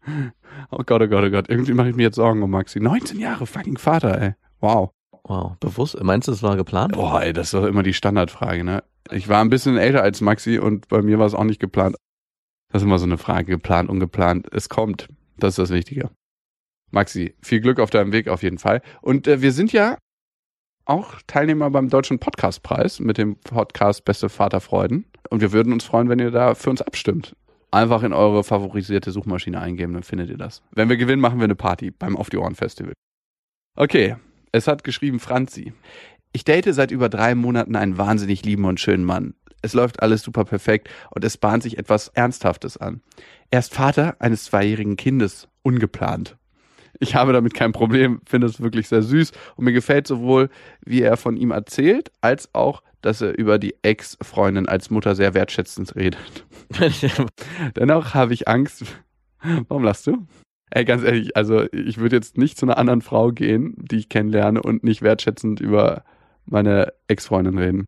Oh 0.72 0.82
Gott, 0.84 1.00
oh 1.02 1.08
Gott, 1.08 1.24
oh 1.24 1.30
Gott. 1.30 1.48
Irgendwie 1.48 1.72
mache 1.74 1.90
ich 1.90 1.96
mir 1.96 2.02
jetzt 2.02 2.16
Sorgen 2.16 2.42
um 2.42 2.50
Maxi. 2.50 2.80
19 2.80 3.18
Jahre 3.18 3.46
fucking 3.46 3.78
Vater, 3.78 4.20
ey. 4.20 4.34
Wow. 4.60 4.90
Wow, 5.24 5.56
bewusst. 5.60 6.02
Meinst 6.02 6.28
du, 6.28 6.32
es 6.32 6.42
war 6.42 6.56
geplant? 6.56 6.92
Boah, 6.92 7.22
ey, 7.22 7.32
das 7.32 7.48
ist 7.48 7.54
doch 7.54 7.64
immer 7.64 7.82
die 7.82 7.94
Standardfrage, 7.94 8.64
ne? 8.64 8.82
Ich 9.10 9.28
war 9.28 9.40
ein 9.42 9.50
bisschen 9.50 9.76
älter 9.76 10.02
als 10.02 10.20
Maxi 10.20 10.58
und 10.58 10.88
bei 10.88 11.02
mir 11.02 11.18
war 11.18 11.26
es 11.26 11.34
auch 11.34 11.44
nicht 11.44 11.60
geplant. 11.60 11.96
Das 12.72 12.82
ist 12.82 12.86
immer 12.86 12.98
so 12.98 13.06
eine 13.06 13.18
Frage, 13.18 13.46
geplant, 13.46 13.88
ungeplant. 13.90 14.52
Es 14.52 14.68
kommt. 14.68 15.08
Das 15.38 15.50
ist 15.50 15.58
das 15.58 15.70
Wichtige. 15.70 16.10
Maxi, 16.90 17.34
viel 17.42 17.60
Glück 17.60 17.80
auf 17.80 17.90
deinem 17.90 18.12
Weg 18.12 18.28
auf 18.28 18.42
jeden 18.42 18.58
Fall. 18.58 18.82
Und 19.02 19.26
äh, 19.26 19.42
wir 19.42 19.52
sind 19.52 19.72
ja 19.72 19.96
auch 20.84 21.14
Teilnehmer 21.26 21.70
beim 21.70 21.88
Deutschen 21.88 22.18
Podcastpreis 22.18 23.00
mit 23.00 23.18
dem 23.18 23.36
Podcast 23.36 24.04
Beste 24.04 24.28
Vaterfreuden. 24.28 25.06
Und 25.30 25.40
wir 25.40 25.52
würden 25.52 25.72
uns 25.72 25.84
freuen, 25.84 26.08
wenn 26.08 26.18
ihr 26.18 26.30
da 26.30 26.54
für 26.54 26.70
uns 26.70 26.82
abstimmt. 26.82 27.36
Einfach 27.70 28.02
in 28.02 28.12
eure 28.12 28.42
favorisierte 28.42 29.12
Suchmaschine 29.12 29.60
eingeben, 29.60 29.94
dann 29.94 30.02
findet 30.02 30.30
ihr 30.30 30.36
das. 30.36 30.62
Wenn 30.72 30.88
wir 30.88 30.96
gewinnen, 30.96 31.22
machen 31.22 31.38
wir 31.38 31.44
eine 31.44 31.54
Party 31.54 31.90
beim 31.90 32.16
Auf 32.16 32.30
die 32.30 32.36
Ohren 32.36 32.56
Festival. 32.56 32.94
Okay, 33.76 34.16
es 34.52 34.66
hat 34.66 34.82
geschrieben 34.82 35.20
Franzi. 35.20 35.72
Ich 36.32 36.44
date 36.44 36.74
seit 36.74 36.90
über 36.90 37.08
drei 37.08 37.34
Monaten 37.34 37.76
einen 37.76 37.98
wahnsinnig 37.98 38.44
lieben 38.44 38.64
und 38.64 38.80
schönen 38.80 39.04
Mann. 39.04 39.34
Es 39.62 39.74
läuft 39.74 40.02
alles 40.02 40.22
super 40.22 40.44
perfekt 40.44 40.88
und 41.10 41.24
es 41.24 41.36
bahnt 41.36 41.62
sich 41.62 41.78
etwas 41.78 42.08
Ernsthaftes 42.08 42.76
an. 42.76 43.02
Er 43.50 43.60
ist 43.60 43.74
Vater 43.74 44.16
eines 44.20 44.44
zweijährigen 44.44 44.96
Kindes, 44.96 45.48
ungeplant. 45.62 46.36
Ich 47.00 47.14
habe 47.14 47.32
damit 47.32 47.54
kein 47.54 47.72
Problem, 47.72 48.20
finde 48.26 48.46
es 48.46 48.60
wirklich 48.60 48.86
sehr 48.88 49.02
süß 49.02 49.32
und 49.56 49.64
mir 49.64 49.72
gefällt 49.72 50.06
sowohl, 50.06 50.50
wie 50.84 51.00
er 51.00 51.16
von 51.16 51.36
ihm 51.36 51.50
erzählt, 51.50 52.12
als 52.20 52.54
auch, 52.54 52.82
dass 53.00 53.22
er 53.22 53.36
über 53.38 53.58
die 53.58 53.74
Ex-Freundin 53.82 54.68
als 54.68 54.90
Mutter 54.90 55.14
sehr 55.14 55.32
wertschätzend 55.32 55.96
redet. 55.96 56.46
Dennoch 57.76 58.12
habe 58.12 58.34
ich 58.34 58.48
Angst. 58.48 58.84
Warum 59.68 59.82
lachst 59.82 60.06
du? 60.06 60.26
Ey, 60.70 60.84
ganz 60.84 61.02
ehrlich, 61.02 61.36
also 61.36 61.64
ich 61.72 61.98
würde 61.98 62.16
jetzt 62.16 62.36
nicht 62.36 62.58
zu 62.58 62.66
einer 62.66 62.76
anderen 62.78 63.00
Frau 63.00 63.32
gehen, 63.32 63.74
die 63.78 63.96
ich 63.96 64.08
kennenlerne 64.10 64.62
und 64.62 64.84
nicht 64.84 65.02
wertschätzend 65.02 65.60
über 65.60 66.04
meine 66.44 66.92
Ex-Freundin 67.08 67.58
reden. 67.58 67.86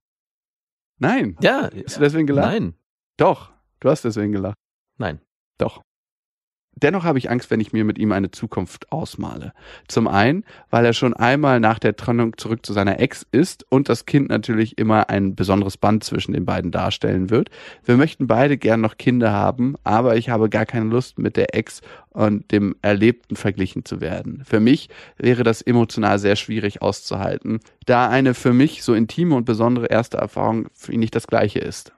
Nein. 0.99 1.37
ja. 1.43 1.69
Hast 1.85 1.97
du 1.97 2.01
deswegen 2.01 2.27
gelacht? 2.27 2.51
Nein. 2.51 2.75
Doch. 3.19 3.53
Du 3.81 3.91
hast 3.91 4.05
deswegen 4.05 4.33
gelacht. 4.33 4.57
Nein. 4.99 5.21
Doch. 5.59 5.83
Dennoch 6.75 7.05
habe 7.05 7.19
ich 7.19 7.31
Angst, 7.31 7.51
wenn 7.51 7.61
ich 7.61 7.73
mir 7.73 7.85
mit 7.85 7.99
ihm 7.99 8.13
eine 8.13 8.31
Zukunft 8.31 8.91
ausmale. 8.91 9.53
Zum 9.89 10.09
einen, 10.09 10.45
weil 10.71 10.85
er 10.85 10.95
schon 10.95 11.15
einmal 11.15 11.61
nach 11.61 11.79
der 11.79 11.97
Trennung 11.97 12.37
zurück 12.39 12.65
zu 12.65 12.73
seiner 12.73 12.99
Ex 12.99 13.27
ist 13.31 13.67
und 13.69 13.89
das 13.89 14.07
Kind 14.07 14.31
natürlich 14.31 14.79
immer 14.79 15.11
ein 15.11 15.35
besonderes 15.35 15.77
Band 15.77 16.03
zwischen 16.03 16.33
den 16.33 16.45
beiden 16.45 16.71
darstellen 16.71 17.31
wird. 17.31 17.51
Wir 17.85 17.97
möchten 17.97 18.27
beide 18.27 18.57
gern 18.57 18.81
noch 18.81 18.97
Kinder 18.97 19.33
haben, 19.33 19.75
aber 19.85 20.17
ich 20.17 20.31
habe 20.31 20.49
gar 20.49 20.67
keine 20.67 20.87
Lust, 20.87 21.19
mit 21.19 21.37
der 21.37 21.55
Ex 21.55 21.83
und 22.11 22.51
dem 22.51 22.75
Erlebten 22.83 23.37
verglichen 23.37 23.85
zu 23.85 24.01
werden. 24.01 24.43
Für 24.45 24.61
mich 24.61 24.89
wäre 25.19 25.45
das 25.45 25.63
emotional 25.63 26.19
sehr 26.19 26.37
schwierig 26.37 26.83
auszuhalten, 26.83 27.61
da 27.87 28.09
eine 28.09 28.35
für 28.35 28.53
mich 28.53 28.83
so 28.83 28.95
intime 28.95 29.35
und 29.35 29.45
besondere 29.45 29.87
erste 29.87 30.17
Erfahrung 30.17 30.67
für 30.73 30.93
ihn 30.93 31.01
nicht 31.01 31.15
das 31.15 31.27
gleiche 31.27 31.59
ist. 31.59 31.93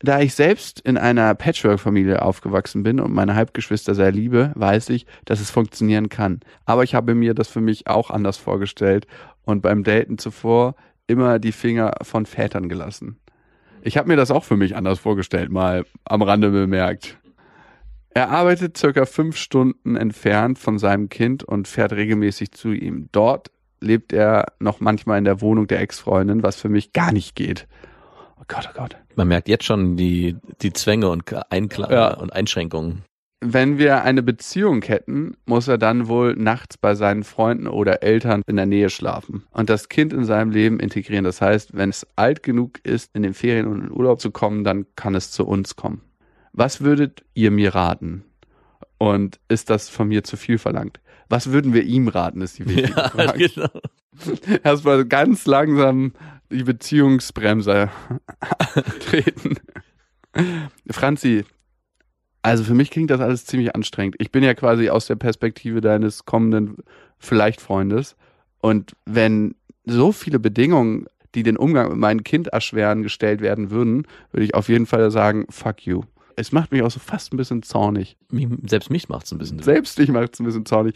Da 0.00 0.20
ich 0.20 0.34
selbst 0.34 0.80
in 0.80 0.96
einer 0.96 1.34
Patchwork-Familie 1.34 2.22
aufgewachsen 2.22 2.84
bin 2.84 3.00
und 3.00 3.12
meine 3.12 3.34
Halbgeschwister 3.34 3.96
sehr 3.96 4.12
liebe, 4.12 4.52
weiß 4.54 4.90
ich, 4.90 5.06
dass 5.24 5.40
es 5.40 5.50
funktionieren 5.50 6.08
kann. 6.08 6.40
Aber 6.66 6.84
ich 6.84 6.94
habe 6.94 7.16
mir 7.16 7.34
das 7.34 7.48
für 7.48 7.60
mich 7.60 7.88
auch 7.88 8.10
anders 8.10 8.36
vorgestellt 8.36 9.08
und 9.44 9.60
beim 9.60 9.82
Daten 9.82 10.18
zuvor 10.18 10.76
immer 11.08 11.40
die 11.40 11.52
Finger 11.52 11.94
von 12.02 12.26
Vätern 12.26 12.68
gelassen. 12.68 13.18
Ich 13.82 13.96
habe 13.96 14.08
mir 14.08 14.16
das 14.16 14.30
auch 14.30 14.44
für 14.44 14.56
mich 14.56 14.76
anders 14.76 15.00
vorgestellt, 15.00 15.50
mal 15.50 15.84
am 16.04 16.22
Rande 16.22 16.50
bemerkt. 16.50 17.18
Er 18.10 18.30
arbeitet 18.30 18.76
circa 18.76 19.04
fünf 19.04 19.36
Stunden 19.36 19.96
entfernt 19.96 20.58
von 20.58 20.78
seinem 20.78 21.08
Kind 21.08 21.42
und 21.44 21.68
fährt 21.68 21.92
regelmäßig 21.92 22.52
zu 22.52 22.72
ihm. 22.72 23.08
Dort 23.12 23.50
lebt 23.80 24.12
er 24.12 24.52
noch 24.58 24.80
manchmal 24.80 25.18
in 25.18 25.24
der 25.24 25.40
Wohnung 25.40 25.66
der 25.66 25.80
Ex-Freundin, 25.80 26.42
was 26.42 26.56
für 26.56 26.68
mich 26.68 26.92
gar 26.92 27.12
nicht 27.12 27.34
geht. 27.36 27.66
Gott, 28.48 28.68
oh 28.70 28.78
Gott. 28.78 28.96
Man 29.16 29.28
merkt 29.28 29.48
jetzt 29.48 29.64
schon 29.64 29.96
die, 29.96 30.36
die 30.62 30.72
Zwänge 30.72 31.08
und 31.10 31.24
Einkla 31.50 31.90
Ja. 31.92 32.14
und 32.14 32.32
Einschränkungen. 32.32 33.04
Wenn 33.40 33.78
wir 33.78 34.02
eine 34.02 34.22
Beziehung 34.24 34.82
hätten, 34.82 35.36
muss 35.46 35.68
er 35.68 35.78
dann 35.78 36.08
wohl 36.08 36.34
nachts 36.34 36.76
bei 36.76 36.96
seinen 36.96 37.22
Freunden 37.22 37.68
oder 37.68 38.02
Eltern 38.02 38.42
in 38.48 38.56
der 38.56 38.66
Nähe 38.66 38.90
schlafen 38.90 39.44
und 39.52 39.70
das 39.70 39.88
Kind 39.88 40.12
in 40.12 40.24
seinem 40.24 40.50
Leben 40.50 40.80
integrieren. 40.80 41.24
Das 41.24 41.40
heißt, 41.40 41.76
wenn 41.76 41.90
es 41.90 42.04
alt 42.16 42.42
genug 42.42 42.80
ist, 42.84 43.14
in 43.14 43.22
den 43.22 43.34
Ferien 43.34 43.66
und 43.66 43.74
in 43.76 43.82
den 43.82 43.92
Urlaub 43.92 44.20
zu 44.20 44.32
kommen, 44.32 44.64
dann 44.64 44.86
kann 44.96 45.14
es 45.14 45.30
zu 45.30 45.46
uns 45.46 45.76
kommen. 45.76 46.00
Was 46.52 46.80
würdet 46.80 47.24
ihr 47.34 47.52
mir 47.52 47.76
raten? 47.76 48.24
Und 48.98 49.38
ist 49.48 49.70
das 49.70 49.88
von 49.88 50.08
mir 50.08 50.24
zu 50.24 50.36
viel 50.36 50.58
verlangt? 50.58 50.98
Was 51.28 51.52
würden 51.52 51.72
wir 51.74 51.84
ihm 51.84 52.08
raten, 52.08 52.40
ist 52.40 52.58
die 52.58 52.66
wichtige 52.68 52.88
Ja, 52.96 53.08
Frage. 53.10 53.48
genau. 53.48 53.68
Erstmal 54.64 55.04
ganz 55.04 55.46
langsam 55.46 56.12
die 56.50 56.64
Beziehungsbremse 56.64 57.90
treten. 59.00 59.56
Franzi, 60.90 61.44
also 62.42 62.64
für 62.64 62.74
mich 62.74 62.90
klingt 62.90 63.10
das 63.10 63.20
alles 63.20 63.44
ziemlich 63.44 63.74
anstrengend. 63.74 64.16
Ich 64.18 64.30
bin 64.30 64.42
ja 64.42 64.54
quasi 64.54 64.90
aus 64.90 65.06
der 65.06 65.16
Perspektive 65.16 65.80
deines 65.80 66.24
kommenden 66.24 66.76
vielleicht 67.18 67.60
Freundes. 67.60 68.16
Und 68.60 68.92
wenn 69.04 69.54
so 69.84 70.12
viele 70.12 70.38
Bedingungen, 70.38 71.06
die 71.34 71.42
den 71.42 71.56
Umgang 71.56 71.88
mit 71.90 71.98
meinem 71.98 72.24
Kind 72.24 72.48
erschweren, 72.48 73.02
gestellt 73.02 73.40
werden 73.40 73.70
würden, 73.70 74.06
würde 74.32 74.44
ich 74.44 74.54
auf 74.54 74.68
jeden 74.68 74.86
Fall 74.86 75.10
sagen, 75.10 75.46
fuck 75.50 75.84
you. 75.86 76.02
Es 76.36 76.52
macht 76.52 76.70
mich 76.70 76.82
auch 76.82 76.90
so 76.90 77.00
fast 77.00 77.32
ein 77.32 77.36
bisschen 77.36 77.62
zornig. 77.62 78.16
Selbst 78.66 78.90
mich 78.90 79.08
macht's 79.08 79.32
ein 79.32 79.38
bisschen. 79.38 79.58
Selbst 79.58 79.98
ich 79.98 80.10
macht 80.10 80.34
es 80.34 80.40
ein 80.40 80.46
bisschen 80.46 80.66
zornig. 80.66 80.94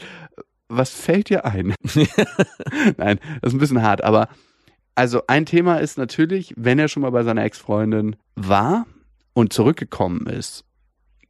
Was 0.68 0.90
fällt 0.90 1.28
dir 1.28 1.44
ein? 1.44 1.74
Nein, 2.96 3.18
das 3.40 3.50
ist 3.50 3.54
ein 3.54 3.58
bisschen 3.58 3.82
hart, 3.82 4.04
aber 4.04 4.28
also 4.94 5.22
ein 5.26 5.46
Thema 5.46 5.78
ist 5.78 5.98
natürlich, 5.98 6.54
wenn 6.56 6.78
er 6.78 6.88
schon 6.88 7.02
mal 7.02 7.10
bei 7.10 7.22
seiner 7.22 7.44
Ex-Freundin 7.44 8.16
war 8.34 8.86
und 9.32 9.52
zurückgekommen 9.52 10.26
ist, 10.26 10.64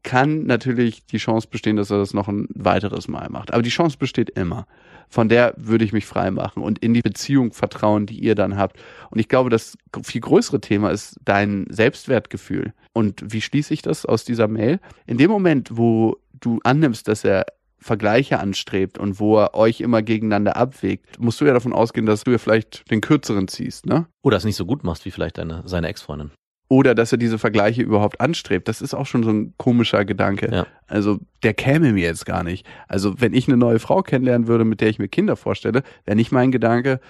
kann 0.03 0.45
natürlich 0.45 1.07
die 1.07 1.19
Chance 1.19 1.47
bestehen, 1.49 1.77
dass 1.77 1.91
er 1.91 1.99
das 1.99 2.13
noch 2.13 2.29
ein 2.29 2.49
weiteres 2.55 3.07
Mal 3.07 3.29
macht. 3.29 3.53
Aber 3.53 3.63
die 3.63 3.71
Chance 3.71 3.97
besteht 3.99 4.31
immer. 4.31 4.67
Von 5.09 5.29
der 5.29 5.55
würde 5.57 5.85
ich 5.85 5.93
mich 5.93 6.07
frei 6.07 6.31
machen 6.31 6.63
und 6.63 6.79
in 6.79 6.95
die 6.95 7.03
Beziehung 7.03 7.53
vertrauen, 7.53 8.07
die 8.07 8.19
ihr 8.19 8.35
dann 8.35 8.57
habt. 8.57 8.77
Und 9.11 9.21
ich 9.21 9.29
glaube, 9.29 9.51
das 9.51 9.77
viel 10.03 10.23
größere 10.23 10.61
Thema 10.61 10.91
ist 10.91 11.21
dein 11.25 11.67
Selbstwertgefühl. 11.69 12.73
Und 12.93 13.23
wie 13.33 13.43
schließe 13.43 13.75
ich 13.75 13.83
das 13.83 14.07
aus 14.07 14.25
dieser 14.25 14.49
Mail? 14.49 14.81
In 15.07 15.19
dem 15.19 15.31
Moment, 15.31 15.77
wo 15.77 16.17
du 16.41 16.59
annimmst, 16.65 17.09
dass 17.09 17.25
er 17.25 17.45
Vergleiche 17.83 18.39
anstrebt 18.39 18.99
und 18.99 19.21
wo 19.21 19.39
er 19.39 19.55
euch 19.55 19.81
immer 19.81 20.03
gegeneinander 20.03 20.57
abwägt, 20.57 21.19
musst 21.19 21.41
du 21.41 21.45
ja 21.45 21.53
davon 21.53 21.73
ausgehen, 21.73 22.07
dass 22.07 22.25
du 22.25 22.31
ja 22.31 22.39
vielleicht 22.39 22.91
den 22.91 23.01
kürzeren 23.01 23.49
ziehst, 23.49 23.87
ne? 23.87 24.07
Oder 24.23 24.37
es 24.37 24.45
nicht 24.45 24.57
so 24.57 24.65
gut 24.65 24.85
machst 24.85 25.05
wie 25.05 25.11
vielleicht 25.11 25.39
deine, 25.39 25.63
seine 25.67 25.89
Ex-Freundin. 25.89 26.31
Oder 26.69 26.95
dass 26.95 27.13
er 27.13 27.19
diese 27.19 27.39
Vergleiche 27.39 27.83
überhaupt 27.83 28.23
anstrebt. 28.23 28.67
Das 28.67 28.81
ist 28.81 28.95
auch 28.95 29.05
schon 29.05 29.25
so 29.25 29.31
ein 29.31 29.53
komischer 29.59 30.07
Gedanke. 30.07 30.51
Ja. 30.51 30.67
Also 30.87 31.19
der 31.43 31.53
käme 31.53 31.93
mir 31.93 32.05
jetzt 32.05 32.25
gar 32.25 32.43
nicht. 32.43 32.67
Also 32.89 33.21
wenn 33.21 33.35
ich 33.35 33.47
eine 33.47 33.59
neue 33.59 33.79
Frau 33.79 34.03
kennenlernen 34.03 34.49
würde, 34.49 34.65
mit 34.65 34.81
der 34.81 34.89
ich 34.89 34.99
mir 34.99 35.09
Kinder 35.09 35.37
vorstelle, 35.37 35.83
wäre 36.07 36.17
nicht 36.17 36.33
mein 36.33 36.51
Gedanke, 36.51 37.01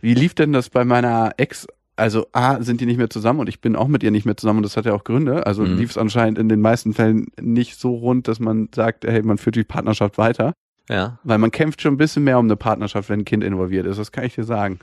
wie 0.00 0.12
lief 0.14 0.34
denn 0.34 0.52
das 0.52 0.68
bei 0.68 0.84
meiner 0.84 1.32
Ex? 1.38 1.66
Also 1.98 2.26
A, 2.32 2.62
sind 2.62 2.80
die 2.80 2.86
nicht 2.86 2.96
mehr 2.98 3.10
zusammen 3.10 3.40
und 3.40 3.48
ich 3.48 3.60
bin 3.60 3.74
auch 3.76 3.88
mit 3.88 4.02
ihr 4.02 4.10
nicht 4.10 4.24
mehr 4.24 4.36
zusammen 4.36 4.58
und 4.58 4.62
das 4.62 4.76
hat 4.76 4.86
ja 4.86 4.94
auch 4.94 5.04
Gründe. 5.04 5.46
Also 5.46 5.62
Mhm. 5.64 5.76
lief 5.76 5.90
es 5.90 5.98
anscheinend 5.98 6.38
in 6.38 6.48
den 6.48 6.60
meisten 6.60 6.94
Fällen 6.94 7.26
nicht 7.40 7.78
so 7.78 7.94
rund, 7.94 8.28
dass 8.28 8.38
man 8.40 8.68
sagt, 8.74 9.04
hey, 9.04 9.22
man 9.22 9.36
führt 9.38 9.56
die 9.56 9.64
Partnerschaft 9.64 10.16
weiter. 10.18 10.52
Ja. 10.88 11.18
Weil 11.24 11.38
man 11.38 11.50
kämpft 11.50 11.82
schon 11.82 11.94
ein 11.94 11.98
bisschen 11.98 12.24
mehr 12.24 12.38
um 12.38 12.46
eine 12.46 12.56
Partnerschaft, 12.56 13.08
wenn 13.10 13.20
ein 13.20 13.24
Kind 13.24 13.44
involviert 13.44 13.84
ist. 13.86 13.98
Das 13.98 14.12
kann 14.12 14.24
ich 14.24 14.34
dir 14.36 14.44
sagen. 14.44 14.78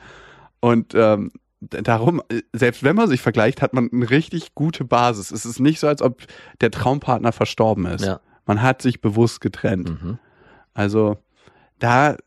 Und 0.59 0.93
ähm, 0.93 1.31
darum, 1.61 2.21
äh, 2.29 2.41
selbst 2.53 2.83
wenn 2.83 2.95
man 2.95 3.07
sich 3.07 3.21
vergleicht, 3.21 3.61
hat 3.61 3.73
man 3.73 3.89
eine 3.91 4.09
richtig 4.09 4.53
gute 4.53 4.83
Basis. 4.83 5.31
Es 5.31 5.45
ist 5.45 5.59
nicht 5.59 5.79
so, 5.79 5.87
als 5.87 6.01
ob 6.01 6.21
der 6.61 6.69
Traumpartner 6.69 7.31
verstorben 7.31 7.85
ist. 7.87 8.05
Ja. 8.05 8.19
Man 8.45 8.61
hat 8.61 8.81
sich 8.81 9.01
bewusst 9.01 9.41
getrennt. 9.41 9.89
Mhm. 9.89 10.19
Also 10.73 11.17
da 11.79 12.17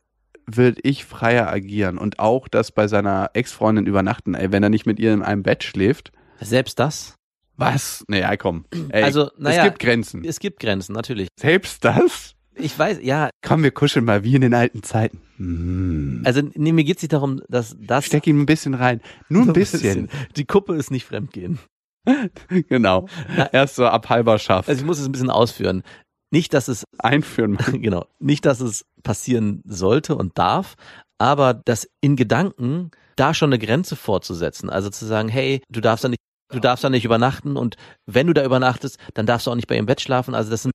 würde 0.57 0.81
ich 0.83 1.05
freier 1.05 1.49
agieren 1.49 1.99
und 1.99 2.19
auch 2.19 2.49
das 2.49 2.73
bei 2.73 2.89
seiner 2.89 3.31
Ex-Freundin 3.35 3.87
übernachten. 3.87 4.35
Ey, 4.35 4.51
wenn 4.51 4.63
er 4.63 4.71
nicht 4.71 4.87
mit 4.87 4.99
ihr 4.99 5.13
in 5.13 5.23
einem 5.23 5.43
Bett 5.43 5.63
schläft. 5.63 6.13
Selbst 6.41 6.79
das? 6.79 7.15
Was? 7.57 8.05
Naja, 8.09 8.37
komm. 8.37 8.65
Ey, 8.91 9.03
Also, 9.03 9.31
naja, 9.37 9.63
es 9.63 9.65
gibt 9.65 9.79
Grenzen. 9.81 10.25
Es 10.25 10.39
gibt 10.41 10.61
Grenzen, 10.61 10.93
natürlich. 10.93 11.29
Selbst 11.39 11.85
das? 11.85 12.35
Ich 12.55 12.77
weiß, 12.77 13.01
ja, 13.03 13.31
Komm, 13.45 13.63
wir 13.63 13.71
kuscheln 13.71 14.05
mal 14.05 14.25
wie 14.25 14.35
in 14.35 14.41
den 14.41 14.55
alten 14.55 14.83
Zeiten. 14.83 15.21
Hm. 15.37 16.23
also 16.25 16.43
nee, 16.55 16.73
mir 16.73 16.83
geht's 16.83 17.03
nicht 17.03 17.13
darum, 17.13 17.41
dass 17.49 17.77
das 17.79 18.07
Steck 18.07 18.27
ihn 18.27 18.41
ein 18.41 18.47
bisschen 18.47 18.75
rein. 18.75 19.01
Nur 19.29 19.47
ein 19.47 19.53
bisschen. 19.53 20.09
Die 20.37 20.45
Kuppe 20.45 20.75
ist 20.75 20.91
nicht 20.91 21.05
fremdgehen. 21.05 21.61
genau. 22.69 23.07
Erst 23.53 23.77
so 23.77 23.87
ab 23.87 24.09
halber 24.09 24.39
Schaft. 24.39 24.69
Also 24.69 24.81
ich 24.81 24.87
muss 24.87 24.99
es 24.99 25.07
ein 25.07 25.13
bisschen 25.13 25.31
ausführen. 25.31 25.83
Nicht, 26.31 26.53
dass 26.55 26.69
es 26.69 26.85
Einführen. 26.99 27.57
genau, 27.73 28.07
nicht, 28.19 28.45
dass 28.45 28.61
es 28.61 28.85
passieren 29.03 29.63
sollte 29.65 30.15
und 30.17 30.37
darf, 30.39 30.75
aber 31.19 31.55
das 31.55 31.89
in 32.01 32.17
Gedanken 32.17 32.91
da 33.17 33.35
schon 33.35 33.49
eine 33.53 33.59
Grenze 33.59 33.97
vorzusetzen. 33.97 34.71
Also 34.71 34.91
zu 34.91 35.05
sagen, 35.07 35.29
hey, 35.29 35.61
du 35.69 35.81
darfst 35.81 36.05
da 36.05 36.09
nicht, 36.09 36.21
du 36.53 36.61
darfst 36.61 36.85
da 36.85 36.91
nicht 36.91 37.05
übernachten 37.05 37.57
und 37.57 37.77
wenn 38.07 38.27
du 38.29 38.33
da 38.33 38.45
übernachtest, 38.45 38.99
dann 39.15 39.27
darfst 39.27 39.47
du 39.47 39.51
auch 39.51 39.57
nicht 39.57 39.67
bei 39.67 39.75
ihrem 39.77 39.87
Bett 39.87 40.01
schlafen. 40.01 40.35
Also 40.35 40.51
das 40.51 40.63
sind 40.63 40.73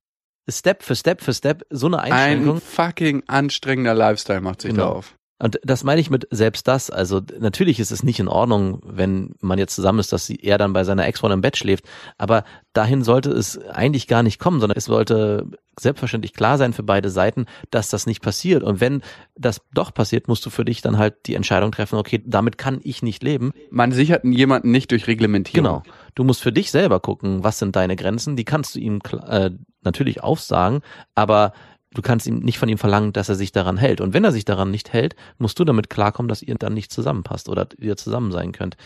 Step 0.50 0.82
für 0.82 0.94
Step 0.94 1.22
für 1.22 1.32
Step 1.32 1.64
so 1.70 1.86
eine 1.86 2.00
Einschränkung. 2.00 2.56
Ein 2.56 2.60
fucking 2.60 3.22
anstrengender 3.28 3.94
Lifestyle 3.94 4.42
macht 4.42 4.60
sich 4.60 4.72
Genau. 4.72 4.84
da 4.84 4.92
auf. 4.92 5.14
Und 5.40 5.58
das 5.64 5.82
meine 5.82 6.00
ich 6.00 6.10
mit 6.10 6.28
selbst 6.30 6.68
das. 6.68 6.90
Also 6.90 7.20
natürlich 7.40 7.80
ist 7.80 7.90
es 7.90 8.04
nicht 8.04 8.20
in 8.20 8.28
Ordnung, 8.28 8.80
wenn 8.84 9.34
man 9.40 9.58
jetzt 9.58 9.74
zusammen 9.74 9.98
ist, 9.98 10.12
dass 10.12 10.30
er 10.30 10.58
dann 10.58 10.72
bei 10.72 10.84
seiner 10.84 11.06
Ex-Freundin 11.06 11.38
im 11.38 11.42
Bett 11.42 11.56
schläft. 11.56 11.84
Aber 12.18 12.44
dahin 12.72 13.02
sollte 13.02 13.30
es 13.30 13.58
eigentlich 13.58 14.06
gar 14.06 14.22
nicht 14.22 14.38
kommen, 14.38 14.60
sondern 14.60 14.78
es 14.78 14.84
sollte 14.84 15.46
selbstverständlich 15.78 16.34
klar 16.34 16.56
sein 16.56 16.72
für 16.72 16.84
beide 16.84 17.10
Seiten, 17.10 17.46
dass 17.70 17.88
das 17.88 18.06
nicht 18.06 18.22
passiert. 18.22 18.62
Und 18.62 18.80
wenn 18.80 19.02
das 19.34 19.60
doch 19.72 19.92
passiert, 19.92 20.28
musst 20.28 20.46
du 20.46 20.50
für 20.50 20.64
dich 20.64 20.82
dann 20.82 20.98
halt 20.98 21.26
die 21.26 21.34
Entscheidung 21.34 21.72
treffen, 21.72 21.98
okay, 21.98 22.22
damit 22.24 22.56
kann 22.56 22.80
ich 22.84 23.02
nicht 23.02 23.24
leben. 23.24 23.52
Man 23.70 23.90
sichert 23.90 24.24
jemanden 24.24 24.70
nicht 24.70 24.92
durch 24.92 25.08
Reglementierung. 25.08 25.82
Genau. 25.82 25.82
Du 26.14 26.22
musst 26.22 26.42
für 26.42 26.52
dich 26.52 26.70
selber 26.70 27.00
gucken, 27.00 27.42
was 27.42 27.58
sind 27.58 27.74
deine 27.74 27.96
Grenzen. 27.96 28.36
Die 28.36 28.44
kannst 28.44 28.76
du 28.76 28.78
ihm 28.78 29.00
äh, 29.26 29.50
natürlich 29.82 30.22
aufsagen, 30.22 30.80
aber 31.16 31.52
du 31.94 32.02
kannst 32.02 32.26
ihm 32.26 32.40
nicht 32.40 32.58
von 32.58 32.68
ihm 32.68 32.78
verlangen, 32.78 33.12
dass 33.12 33.28
er 33.28 33.34
sich 33.34 33.52
daran 33.52 33.76
hält. 33.76 34.00
Und 34.00 34.12
wenn 34.12 34.24
er 34.24 34.32
sich 34.32 34.44
daran 34.44 34.70
nicht 34.70 34.92
hält, 34.92 35.16
musst 35.38 35.58
du 35.58 35.64
damit 35.64 35.88
klarkommen, 35.90 36.28
dass 36.28 36.42
ihr 36.42 36.54
dann 36.56 36.74
nicht 36.74 36.92
zusammenpasst 36.92 37.48
oder 37.48 37.68
ihr 37.78 37.96
zusammen 37.96 38.32
sein 38.32 38.52
könnt. 38.52 38.76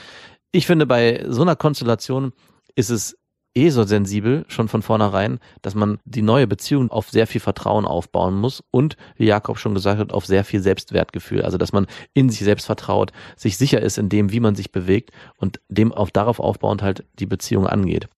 Ich 0.53 0.67
finde, 0.67 0.87
bei 0.87 1.25
so 1.29 1.43
einer 1.43 1.57
Konstellation 1.57 2.33
ist 2.75 2.91
es 2.91 3.19
eh 3.55 3.71
so 3.71 3.83
sensibel, 3.85 4.45
schon 4.49 4.69
von 4.69 4.83
vornherein, 4.83 5.41
dass 5.63 5.75
man 5.75 5.99
die 6.05 6.23
neue 6.23 6.47
Beziehung 6.47 6.91
auf 6.91 7.11
sehr 7.11 7.27
viel 7.27 7.41
Vertrauen 7.41 7.85
aufbauen 7.85 8.35
muss 8.35 8.63
und, 8.71 8.97
wie 9.17 9.27
Jakob 9.27 9.59
schon 9.59 9.75
gesagt 9.75 9.99
hat, 9.99 10.13
auf 10.13 10.27
sehr 10.27 10.45
viel 10.45 10.61
Selbstwertgefühl. 10.61 11.43
Also, 11.43 11.59
dass 11.59 11.73
man 11.73 11.87
in 12.15 12.31
sich 12.31 12.41
selbst 12.41 12.67
vertraut, 12.67 13.13
sich 13.37 13.57
sicher 13.57 13.81
ist 13.81 13.99
in 13.99 14.09
dem, 14.09 14.33
wie 14.33 14.41
man 14.41 14.55
sich 14.55 14.71
bewegt 14.71 15.11
und 15.39 15.61
dem 15.69 15.93
auf 15.93 16.11
darauf 16.11 16.41
aufbauend 16.41 16.83
halt 16.83 17.05
die 17.19 17.27
Beziehung 17.27 17.67
angeht. 17.67 18.09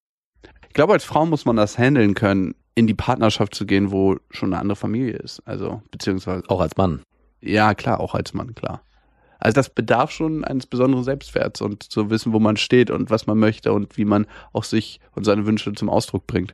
Ich 0.69 0.75
glaube, 0.75 0.93
als 0.93 1.05
Frau 1.05 1.27
muss 1.27 1.47
man 1.47 1.57
das 1.57 1.79
handeln 1.79 2.15
können, 2.15 2.55
in 2.75 2.87
die 2.87 2.95
Partnerschaft 2.95 3.55
zu 3.55 3.67
gehen, 3.67 3.91
wo 3.91 4.17
schon 4.31 4.53
eine 4.53 4.61
andere 4.61 4.77
Familie 4.77 5.17
ist. 5.17 5.41
Also, 5.47 5.83
beziehungsweise, 5.91 6.45
Auch 6.49 6.61
als 6.61 6.77
Mann. 6.77 7.03
ja, 7.41 7.75
klar, 7.75 8.01
auch 8.01 8.15
als 8.15 8.33
Mann, 8.35 8.55
klar. 8.55 8.83
Also 9.41 9.55
das 9.55 9.71
bedarf 9.71 10.11
schon 10.11 10.45
eines 10.45 10.67
besonderen 10.67 11.03
Selbstwerts 11.03 11.63
und 11.63 11.83
zu 11.83 12.11
wissen, 12.11 12.35
wo 12.35 12.39
man 12.39 12.59
steht 12.59 12.91
und 12.91 13.09
was 13.09 13.27
man 13.27 13.39
möchte 13.39 13.73
und 13.73 13.97
wie 13.97 14.05
man 14.05 14.27
auch 14.53 14.65
sich 14.65 15.01
und 15.15 15.25
seine 15.25 15.47
Wünsche 15.47 15.73
zum 15.73 15.89
Ausdruck 15.89 16.27
bringt. 16.27 16.53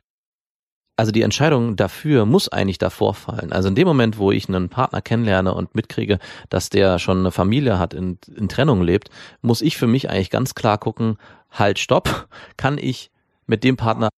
Also 0.95 1.11
die 1.11 1.21
Entscheidung 1.21 1.75
dafür 1.75 2.25
muss 2.25 2.49
eigentlich 2.49 2.79
davor 2.79 3.13
fallen. 3.13 3.51
Also 3.51 3.67
in 3.69 3.75
dem 3.75 3.87
Moment, 3.87 4.17
wo 4.17 4.31
ich 4.31 4.47
einen 4.47 4.69
Partner 4.69 5.01
kennenlerne 5.01 5.53
und 5.53 5.75
mitkriege, 5.75 6.17
dass 6.49 6.69
der 6.69 6.97
schon 6.97 7.19
eine 7.19 7.31
Familie 7.31 7.77
hat, 7.77 7.93
in, 7.93 8.17
in 8.35 8.49
Trennung 8.49 8.81
lebt, 8.81 9.09
muss 9.41 9.61
ich 9.61 9.77
für 9.77 9.85
mich 9.85 10.09
eigentlich 10.09 10.31
ganz 10.31 10.55
klar 10.55 10.77
gucken, 10.79 11.17
halt, 11.51 11.77
stopp, 11.77 12.27
kann 12.55 12.77
ich 12.79 13.11
mit 13.45 13.63
dem 13.63 13.77
Partner, 13.77 14.09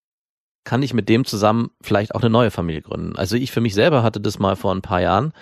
kann 0.64 0.82
ich 0.82 0.94
mit 0.94 1.08
dem 1.08 1.24
zusammen 1.24 1.70
vielleicht 1.80 2.14
auch 2.14 2.20
eine 2.20 2.30
neue 2.30 2.50
Familie 2.50 2.82
gründen. 2.82 3.16
Also 3.16 3.36
ich 3.36 3.50
für 3.50 3.60
mich 3.60 3.74
selber 3.74 4.02
hatte 4.02 4.20
das 4.20 4.38
mal 4.38 4.56
vor 4.56 4.74
ein 4.74 4.82
paar 4.82 5.00
Jahren, 5.00 5.32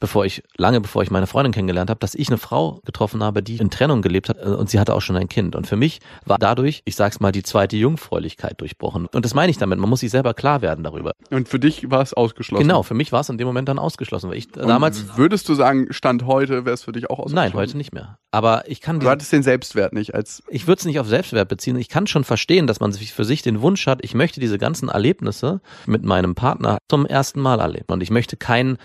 bevor 0.00 0.24
ich, 0.24 0.42
lange 0.56 0.80
bevor 0.80 1.02
ich 1.02 1.10
meine 1.10 1.26
Freundin 1.26 1.52
kennengelernt 1.52 1.90
habe, 1.90 2.00
dass 2.00 2.14
ich 2.14 2.28
eine 2.28 2.38
Frau 2.38 2.80
getroffen 2.84 3.22
habe, 3.22 3.42
die 3.42 3.58
in 3.58 3.70
Trennung 3.70 4.02
gelebt 4.02 4.28
hat 4.28 4.38
äh, 4.38 4.46
und 4.48 4.70
sie 4.70 4.80
hatte 4.80 4.94
auch 4.94 5.02
schon 5.02 5.16
ein 5.16 5.28
Kind. 5.28 5.54
Und 5.54 5.66
für 5.66 5.76
mich 5.76 6.00
war 6.24 6.38
dadurch, 6.38 6.82
ich 6.86 6.96
sag's 6.96 7.20
mal, 7.20 7.30
die 7.32 7.42
zweite 7.42 7.76
Jungfräulichkeit 7.76 8.60
durchbrochen. 8.60 9.06
Und 9.06 9.24
das 9.24 9.34
meine 9.34 9.50
ich 9.50 9.58
damit, 9.58 9.78
man 9.78 9.88
muss 9.88 10.00
sich 10.00 10.10
selber 10.10 10.34
klar 10.34 10.62
werden 10.62 10.82
darüber. 10.82 11.12
Und 11.30 11.48
für 11.48 11.60
dich 11.60 11.90
war 11.90 12.02
es 12.02 12.14
ausgeschlossen. 12.14 12.62
Genau, 12.62 12.82
für 12.82 12.94
mich 12.94 13.12
war 13.12 13.20
es 13.20 13.28
in 13.28 13.38
dem 13.38 13.46
Moment 13.46 13.68
dann 13.68 13.78
ausgeschlossen, 13.78 14.30
weil 14.30 14.38
ich 14.38 14.46
Und 14.56 14.66
damals, 14.68 15.16
würdest 15.16 15.48
du 15.48 15.54
sagen, 15.54 15.88
Stand 15.90 16.26
heute 16.26 16.64
wäre 16.64 16.74
es 16.74 16.82
für 16.82 16.92
dich 16.92 17.10
auch 17.10 17.18
ausgeschlossen? 17.18 17.34
nein, 17.34 17.54
heute 17.54 17.76
nicht 17.76 17.92
mehr. 17.92 18.18
Aber 18.30 18.64
ich 18.68 18.80
kann, 18.80 19.00
Du 19.00 19.08
hattest 19.08 19.32
den 19.32 19.42
Selbstwert 19.42 19.92
nicht 19.92 20.14
als 20.14 20.42
ich 20.48 20.66
würde 20.66 20.78
es 20.80 20.84
nicht 20.84 20.98
auf 20.98 21.06
Selbstwert 21.06 21.48
beziehen. 21.48 21.76
Ich 21.76 21.88
kann 21.88 22.06
schon 22.06 22.24
verstehen, 22.24 22.66
dass 22.66 22.80
man 22.80 22.92
sich 22.92 23.12
für 23.12 23.24
sich 23.24 23.42
den 23.42 23.60
Wunsch 23.60 23.86
hat, 23.86 24.00
ich 24.02 24.14
möchte 24.14 24.40
diese 24.40 24.58
ganzen 24.58 24.88
Erlebnisse 24.88 25.60
mit 25.86 26.04
meinem 26.04 26.34
Partner 26.34 26.78
zum 26.88 27.06
ersten 27.06 27.40
Mal 27.40 27.60
erleben. 27.60 27.86
Und 27.88 28.02
ich 28.02 28.10
möchte 28.10 28.36
keinen 28.36 28.78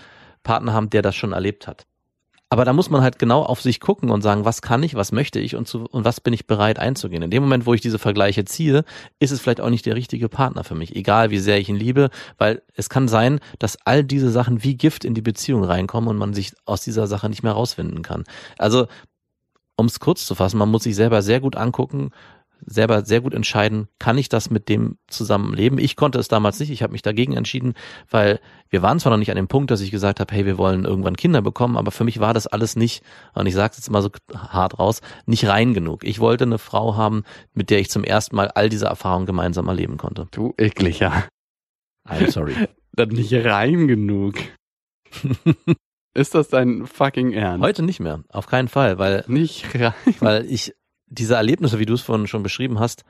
Partner 0.46 0.72
haben, 0.72 0.88
der 0.88 1.02
das 1.02 1.16
schon 1.16 1.32
erlebt 1.32 1.66
hat. 1.66 1.86
Aber 2.48 2.64
da 2.64 2.72
muss 2.72 2.90
man 2.90 3.02
halt 3.02 3.18
genau 3.18 3.42
auf 3.42 3.60
sich 3.60 3.80
gucken 3.80 4.08
und 4.08 4.22
sagen, 4.22 4.44
was 4.44 4.62
kann 4.62 4.84
ich, 4.84 4.94
was 4.94 5.10
möchte 5.10 5.40
ich 5.40 5.56
und, 5.56 5.66
zu, 5.66 5.84
und 5.84 6.04
was 6.04 6.20
bin 6.20 6.32
ich 6.32 6.46
bereit 6.46 6.78
einzugehen. 6.78 7.24
In 7.24 7.30
dem 7.30 7.42
Moment, 7.42 7.66
wo 7.66 7.74
ich 7.74 7.80
diese 7.80 7.98
Vergleiche 7.98 8.44
ziehe, 8.44 8.84
ist 9.18 9.32
es 9.32 9.40
vielleicht 9.40 9.60
auch 9.60 9.68
nicht 9.68 9.84
der 9.84 9.96
richtige 9.96 10.28
Partner 10.28 10.62
für 10.62 10.76
mich, 10.76 10.94
egal 10.94 11.30
wie 11.30 11.40
sehr 11.40 11.58
ich 11.58 11.68
ihn 11.68 11.76
liebe, 11.76 12.08
weil 12.38 12.62
es 12.74 12.88
kann 12.88 13.08
sein, 13.08 13.40
dass 13.58 13.78
all 13.84 14.04
diese 14.04 14.30
Sachen 14.30 14.62
wie 14.62 14.76
Gift 14.76 15.04
in 15.04 15.14
die 15.14 15.22
Beziehung 15.22 15.64
reinkommen 15.64 16.08
und 16.08 16.18
man 16.18 16.34
sich 16.34 16.52
aus 16.66 16.82
dieser 16.82 17.08
Sache 17.08 17.28
nicht 17.28 17.42
mehr 17.42 17.52
rausfinden 17.52 18.02
kann. 18.02 18.22
Also, 18.58 18.86
um 19.76 19.86
es 19.86 19.98
kurz 19.98 20.24
zu 20.24 20.36
fassen, 20.36 20.58
man 20.58 20.70
muss 20.70 20.84
sich 20.84 20.94
selber 20.94 21.22
sehr 21.22 21.40
gut 21.40 21.56
angucken, 21.56 22.12
selber 22.66 23.04
sehr 23.04 23.20
gut 23.20 23.32
entscheiden, 23.32 23.88
kann 23.98 24.18
ich 24.18 24.28
das 24.28 24.50
mit 24.50 24.68
dem 24.68 24.98
zusammenleben? 25.08 25.78
Ich 25.78 25.96
konnte 25.96 26.18
es 26.18 26.28
damals 26.28 26.58
nicht, 26.60 26.70
ich 26.70 26.82
habe 26.82 26.92
mich 26.92 27.02
dagegen 27.02 27.32
entschieden, 27.34 27.74
weil 28.10 28.40
wir 28.68 28.82
waren 28.82 28.98
zwar 28.98 29.10
noch 29.10 29.18
nicht 29.18 29.30
an 29.30 29.36
dem 29.36 29.48
Punkt, 29.48 29.70
dass 29.70 29.80
ich 29.80 29.90
gesagt 29.90 30.20
habe, 30.20 30.34
hey, 30.34 30.44
wir 30.44 30.58
wollen 30.58 30.84
irgendwann 30.84 31.16
Kinder 31.16 31.42
bekommen, 31.42 31.76
aber 31.76 31.90
für 31.92 32.04
mich 32.04 32.20
war 32.20 32.34
das 32.34 32.46
alles 32.46 32.76
nicht, 32.76 33.02
und 33.34 33.46
ich 33.46 33.54
sage 33.54 33.70
es 33.72 33.78
jetzt 33.78 33.90
mal 33.90 34.02
so 34.02 34.10
hart 34.34 34.78
raus, 34.78 35.00
nicht 35.24 35.46
rein 35.46 35.72
genug. 35.74 36.04
Ich 36.04 36.18
wollte 36.20 36.44
eine 36.44 36.58
Frau 36.58 36.96
haben, 36.96 37.22
mit 37.54 37.70
der 37.70 37.78
ich 37.78 37.90
zum 37.90 38.04
ersten 38.04 38.36
Mal 38.36 38.48
all 38.48 38.68
diese 38.68 38.86
Erfahrungen 38.86 39.26
gemeinsam 39.26 39.68
erleben 39.68 39.96
konnte. 39.96 40.26
Du 40.32 40.54
ekliger. 40.58 41.24
I'm 42.08 42.30
sorry. 42.30 42.54
Dann 42.92 43.10
nicht 43.10 43.32
rein 43.32 43.88
genug. 43.88 44.34
Ist 46.14 46.34
das 46.34 46.48
dein 46.48 46.86
fucking 46.86 47.32
Ernst? 47.32 47.62
Heute 47.62 47.82
nicht 47.82 48.00
mehr, 48.00 48.24
auf 48.30 48.46
keinen 48.46 48.68
Fall, 48.68 48.98
weil, 48.98 49.24
Nicht 49.28 49.66
rein. 49.78 49.92
weil 50.20 50.46
ich 50.46 50.74
diese 51.06 51.34
Erlebnisse, 51.34 51.78
wie 51.78 51.86
du 51.86 51.94
es 51.94 52.02
vorhin 52.02 52.26
schon 52.26 52.42
beschrieben 52.42 52.78
hast, 52.78 53.04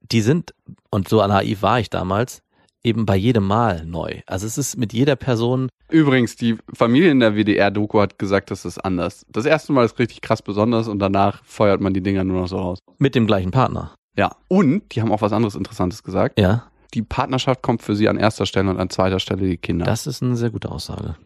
die 0.00 0.20
sind, 0.20 0.54
und 0.90 1.08
so 1.08 1.24
naiv 1.26 1.62
war 1.62 1.78
ich 1.80 1.88
damals, 1.90 2.42
eben 2.84 3.06
bei 3.06 3.14
jedem 3.16 3.44
Mal 3.46 3.84
neu. 3.84 4.20
Also 4.26 4.46
es 4.46 4.58
ist 4.58 4.76
mit 4.76 4.92
jeder 4.92 5.16
Person, 5.16 5.68
Übrigens, 5.88 6.36
die 6.36 6.56
Familie 6.72 7.10
in 7.10 7.20
der 7.20 7.34
WDR-Doku 7.36 8.00
hat 8.00 8.18
gesagt, 8.18 8.50
das 8.50 8.64
ist 8.64 8.78
anders. 8.78 9.26
Das 9.28 9.44
erste 9.44 9.74
Mal 9.74 9.84
ist 9.84 9.98
richtig 9.98 10.22
krass 10.22 10.40
besonders 10.40 10.88
und 10.88 10.98
danach 11.00 11.44
feuert 11.44 11.82
man 11.82 11.92
die 11.92 12.00
Dinger 12.00 12.24
nur 12.24 12.40
noch 12.40 12.48
so 12.48 12.56
raus. 12.56 12.78
mit 12.98 13.14
dem 13.14 13.26
gleichen 13.26 13.50
Partner. 13.50 13.94
Ja. 14.16 14.34
Und 14.48 14.94
die 14.94 15.02
haben 15.02 15.12
auch 15.12 15.20
was 15.20 15.32
anderes 15.34 15.54
Interessantes 15.54 16.02
gesagt. 16.02 16.40
Ja, 16.40 16.70
Die 16.94 17.02
Partnerschaft 17.02 17.60
kommt 17.62 17.82
für 17.82 17.94
sie 17.94 18.08
an 18.08 18.16
erster 18.16 18.46
Stelle 18.46 18.70
und 18.70 18.78
an 18.78 18.88
zweiter 18.88 19.18
Stelle 19.20 19.46
die 19.46 19.58
Kinder. 19.58 19.84
das 19.84 20.06
ist 20.06 20.22
eine 20.22 20.34
sehr 20.36 20.48
gute 20.50 20.70
Aussage. 20.70 21.16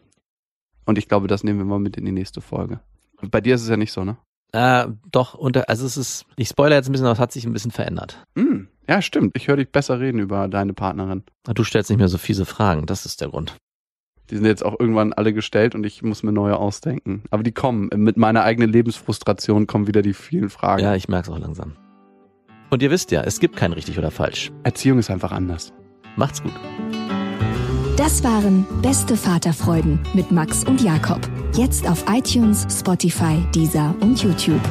und 0.85 0.97
ich 0.97 1.07
glaube, 1.07 1.27
das 1.27 1.45
nehmen 1.45 1.59
wir 1.59 1.65
mal 1.65 1.79
mit 1.79 1.95
in 1.95 2.03
die 2.05 2.11
nächste 2.11 2.41
Folge. 2.41 2.81
Bei 3.31 3.39
dir 3.41 3.55
ist 3.55 3.63
es 3.63 3.69
ja 3.69 3.77
nicht 3.77 3.93
so, 3.93 4.03
ne? 4.03 4.17
Äh, 4.53 4.87
doch, 5.11 5.33
unter, 5.33 5.69
also 5.69 5.85
es 5.85 5.97
ist, 5.97 6.25
ich 6.35 6.49
spoilere 6.49 6.77
jetzt 6.77 6.89
ein 6.89 6.93
bisschen, 6.93 7.07
aber 7.07 7.13
es 7.13 7.19
hat 7.19 7.31
sich 7.31 7.45
ein 7.45 7.53
bisschen 7.53 7.71
verändert. 7.71 8.25
Hm, 8.35 8.67
ja, 8.87 9.01
stimmt. 9.01 9.35
Ich 9.35 9.47
höre 9.47 9.57
dich 9.57 9.71
besser 9.71 9.99
reden 9.99 10.19
über 10.19 10.47
deine 10.47 10.73
Partnerin. 10.73 11.23
Du 11.43 11.63
stellst 11.63 11.89
nicht 11.89 11.99
mehr 11.99 12.07
so 12.07 12.17
fiese 12.17 12.45
Fragen, 12.45 12.85
das 12.85 13.05
ist 13.05 13.21
der 13.21 13.29
Grund. 13.29 13.55
Die 14.29 14.35
sind 14.35 14.45
jetzt 14.45 14.65
auch 14.65 14.77
irgendwann 14.79 15.13
alle 15.13 15.33
gestellt 15.33 15.73
und 15.73 15.85
ich 15.85 16.03
muss 16.03 16.21
mir 16.21 16.33
neue 16.33 16.57
ausdenken. 16.57 17.23
Aber 17.29 17.43
die 17.43 17.53
kommen. 17.53 17.89
Mit 17.95 18.17
meiner 18.17 18.43
eigenen 18.43 18.69
Lebensfrustration 18.69 19.67
kommen 19.67 19.87
wieder 19.87 20.01
die 20.01 20.13
vielen 20.13 20.49
Fragen. 20.49 20.83
Ja, 20.83 20.95
ich 20.95 21.07
merke 21.07 21.29
es 21.31 21.35
auch 21.35 21.39
langsam. 21.39 21.77
Und 22.69 22.83
ihr 22.83 22.91
wisst 22.91 23.11
ja, 23.11 23.21
es 23.21 23.39
gibt 23.39 23.55
kein 23.55 23.71
richtig 23.71 23.97
oder 23.97 24.11
falsch. 24.11 24.51
Erziehung 24.63 24.99
ist 24.99 25.09
einfach 25.09 25.31
anders. 25.31 25.71
Macht's 26.17 26.43
gut. 26.43 26.51
Das 27.95 28.23
waren 28.23 28.65
Beste 28.81 29.15
Vaterfreuden 29.15 29.99
mit 30.13 30.31
Max 30.31 30.65
und 30.65 30.81
Jakob. 30.81 31.21
Jetzt 31.53 31.87
auf 31.87 32.05
iTunes, 32.07 32.67
Spotify, 32.69 33.43
Deezer 33.53 33.95
und 34.01 34.21
YouTube. 34.21 34.61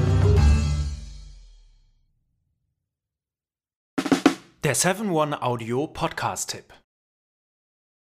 Der 4.63 4.77
7-One 4.77 5.43
Audio 5.43 5.87
Podcast-Tipp. 5.87 6.73